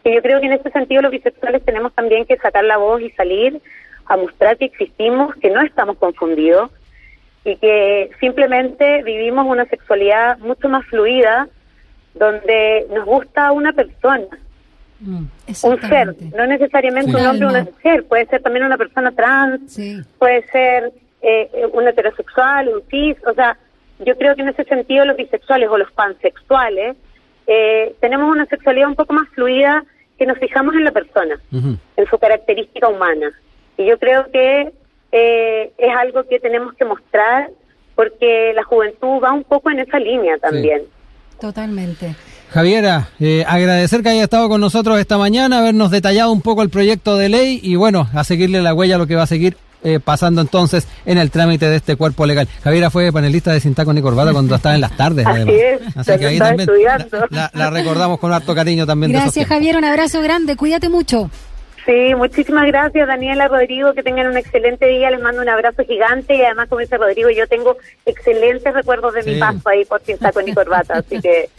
que 0.02 0.14
yo 0.14 0.22
creo 0.22 0.40
que 0.40 0.46
en 0.46 0.52
ese 0.52 0.70
sentido 0.70 1.02
los 1.02 1.10
bisexuales 1.10 1.64
tenemos 1.64 1.92
también 1.94 2.24
que 2.24 2.36
sacar 2.36 2.64
la 2.64 2.78
voz 2.78 3.02
y 3.02 3.10
salir 3.10 3.60
a 4.06 4.16
mostrar 4.16 4.56
que 4.56 4.66
existimos, 4.66 5.34
que 5.36 5.50
no 5.50 5.60
estamos 5.60 5.98
confundidos 5.98 6.70
y 7.44 7.56
que 7.56 8.10
simplemente 8.20 9.02
vivimos 9.02 9.46
una 9.46 9.64
sexualidad 9.66 10.38
mucho 10.38 10.68
más 10.68 10.84
fluida 10.86 11.48
donde 12.14 12.86
nos 12.94 13.04
gusta 13.04 13.52
una 13.52 13.72
persona, 13.72 14.26
mm, 15.00 15.24
un 15.64 15.80
ser, 15.80 16.14
no 16.36 16.46
necesariamente 16.46 17.10
un 17.10 17.26
hombre 17.26 17.46
o 17.46 17.50
una 17.50 17.64
mujer, 17.64 18.04
puede 18.04 18.26
ser 18.26 18.42
también 18.42 18.64
una 18.64 18.76
persona 18.76 19.10
trans, 19.12 19.78
puede 20.18 20.46
ser 20.48 20.92
eh, 21.22 21.50
un 21.72 21.88
heterosexual, 21.88 22.68
un 22.68 22.82
cis, 22.90 23.16
o 23.26 23.34
sea, 23.34 23.56
yo 24.04 24.16
creo 24.16 24.34
que 24.34 24.42
en 24.42 24.48
ese 24.48 24.64
sentido 24.64 25.04
los 25.04 25.16
bisexuales 25.16 25.68
o 25.68 25.78
los 25.78 25.90
pansexuales 25.92 26.96
eh, 27.46 27.94
tenemos 28.00 28.30
una 28.30 28.46
sexualidad 28.46 28.88
un 28.88 28.94
poco 28.94 29.14
más 29.14 29.28
fluida 29.30 29.84
que 30.18 30.26
nos 30.26 30.38
fijamos 30.38 30.74
en 30.74 30.84
la 30.84 30.92
persona, 30.92 31.40
en 31.52 32.06
su 32.08 32.18
característica 32.18 32.88
humana. 32.88 33.32
Y 33.76 33.86
yo 33.86 33.98
creo 33.98 34.30
que 34.30 34.72
eh, 35.12 35.72
es 35.76 35.94
algo 35.94 36.24
que 36.24 36.40
tenemos 36.40 36.74
que 36.74 36.84
mostrar 36.84 37.50
porque 37.94 38.52
la 38.54 38.64
juventud 38.64 39.22
va 39.22 39.32
un 39.32 39.44
poco 39.44 39.70
en 39.70 39.80
esa 39.80 39.98
línea 39.98 40.38
también. 40.38 40.82
Totalmente. 41.38 42.14
Javiera, 42.50 43.08
eh, 43.18 43.44
agradecer 43.46 44.02
que 44.02 44.10
haya 44.10 44.24
estado 44.24 44.48
con 44.48 44.60
nosotros 44.60 44.98
esta 44.98 45.18
mañana, 45.18 45.58
habernos 45.58 45.90
detallado 45.90 46.32
un 46.32 46.42
poco 46.42 46.62
el 46.62 46.70
proyecto 46.70 47.16
de 47.16 47.28
ley 47.28 47.60
y 47.62 47.76
bueno, 47.76 48.08
a 48.14 48.24
seguirle 48.24 48.62
la 48.62 48.74
huella 48.74 48.96
a 48.96 48.98
lo 48.98 49.06
que 49.06 49.16
va 49.16 49.22
a 49.22 49.26
seguir 49.26 49.56
eh, 49.84 49.98
pasando 49.98 50.40
entonces 50.40 50.86
en 51.06 51.18
el 51.18 51.30
trámite 51.30 51.68
de 51.68 51.76
este 51.76 51.96
cuerpo 51.96 52.24
legal. 52.24 52.46
Javiera 52.62 52.90
fue 52.90 53.10
panelista 53.10 53.52
de 53.52 53.60
Cintaco 53.60 53.92
ni 53.92 54.00
Corbata 54.00 54.32
cuando 54.32 54.54
estaba 54.54 54.74
en 54.74 54.80
las 54.80 54.96
tardes. 54.96 55.26
Así 55.26 55.50
Así 55.96 56.18
que 56.18 56.26
ahí 56.26 56.38
también 56.38 56.68
la, 57.30 57.70
recordamos 57.70 58.20
con 58.20 58.32
harto 58.32 58.54
cariño 58.54 58.86
también. 58.86 59.12
Gracias 59.12 59.46
Javier, 59.46 59.76
un 59.76 59.84
abrazo 59.84 60.22
grande, 60.22 60.56
cuídate 60.56 60.88
mucho. 60.88 61.30
Sí, 61.84 62.14
muchísimas 62.14 62.66
gracias 62.66 63.08
Daniela, 63.08 63.48
Rodrigo, 63.48 63.92
que 63.92 64.02
tengan 64.02 64.28
un 64.28 64.36
excelente 64.36 64.86
día, 64.86 65.10
les 65.10 65.20
mando 65.20 65.42
un 65.42 65.48
abrazo 65.48 65.84
gigante 65.84 66.36
y 66.36 66.42
además 66.42 66.68
como 66.68 66.80
dice 66.80 66.96
Rodrigo, 66.96 67.28
yo 67.30 67.46
tengo 67.48 67.76
excelentes 68.06 68.72
recuerdos 68.72 69.14
de 69.14 69.22
mi 69.24 69.40
paso 69.40 69.68
ahí 69.68 69.84
por 69.84 70.00
sin 70.02 70.18
saco 70.18 70.40
ni 70.42 70.54
corbata, 70.54 70.98
así 70.98 71.20
que 71.20 71.50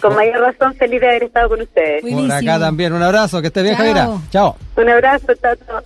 con 0.00 0.14
mayor 0.14 0.40
razón 0.40 0.74
feliz 0.74 1.00
de 1.00 1.08
haber 1.08 1.24
estado 1.24 1.50
con 1.50 1.60
ustedes. 1.60 2.02
Por 2.02 2.32
acá 2.32 2.58
también, 2.58 2.94
un 2.94 3.02
abrazo, 3.02 3.40
que 3.42 3.48
esté 3.48 3.62
bien 3.62 3.74
Javiera, 3.76 4.08
chao. 4.30 4.56
Un 4.76 4.88
abrazo, 4.88 5.34
chao, 5.34 5.54
chao. 5.66 5.82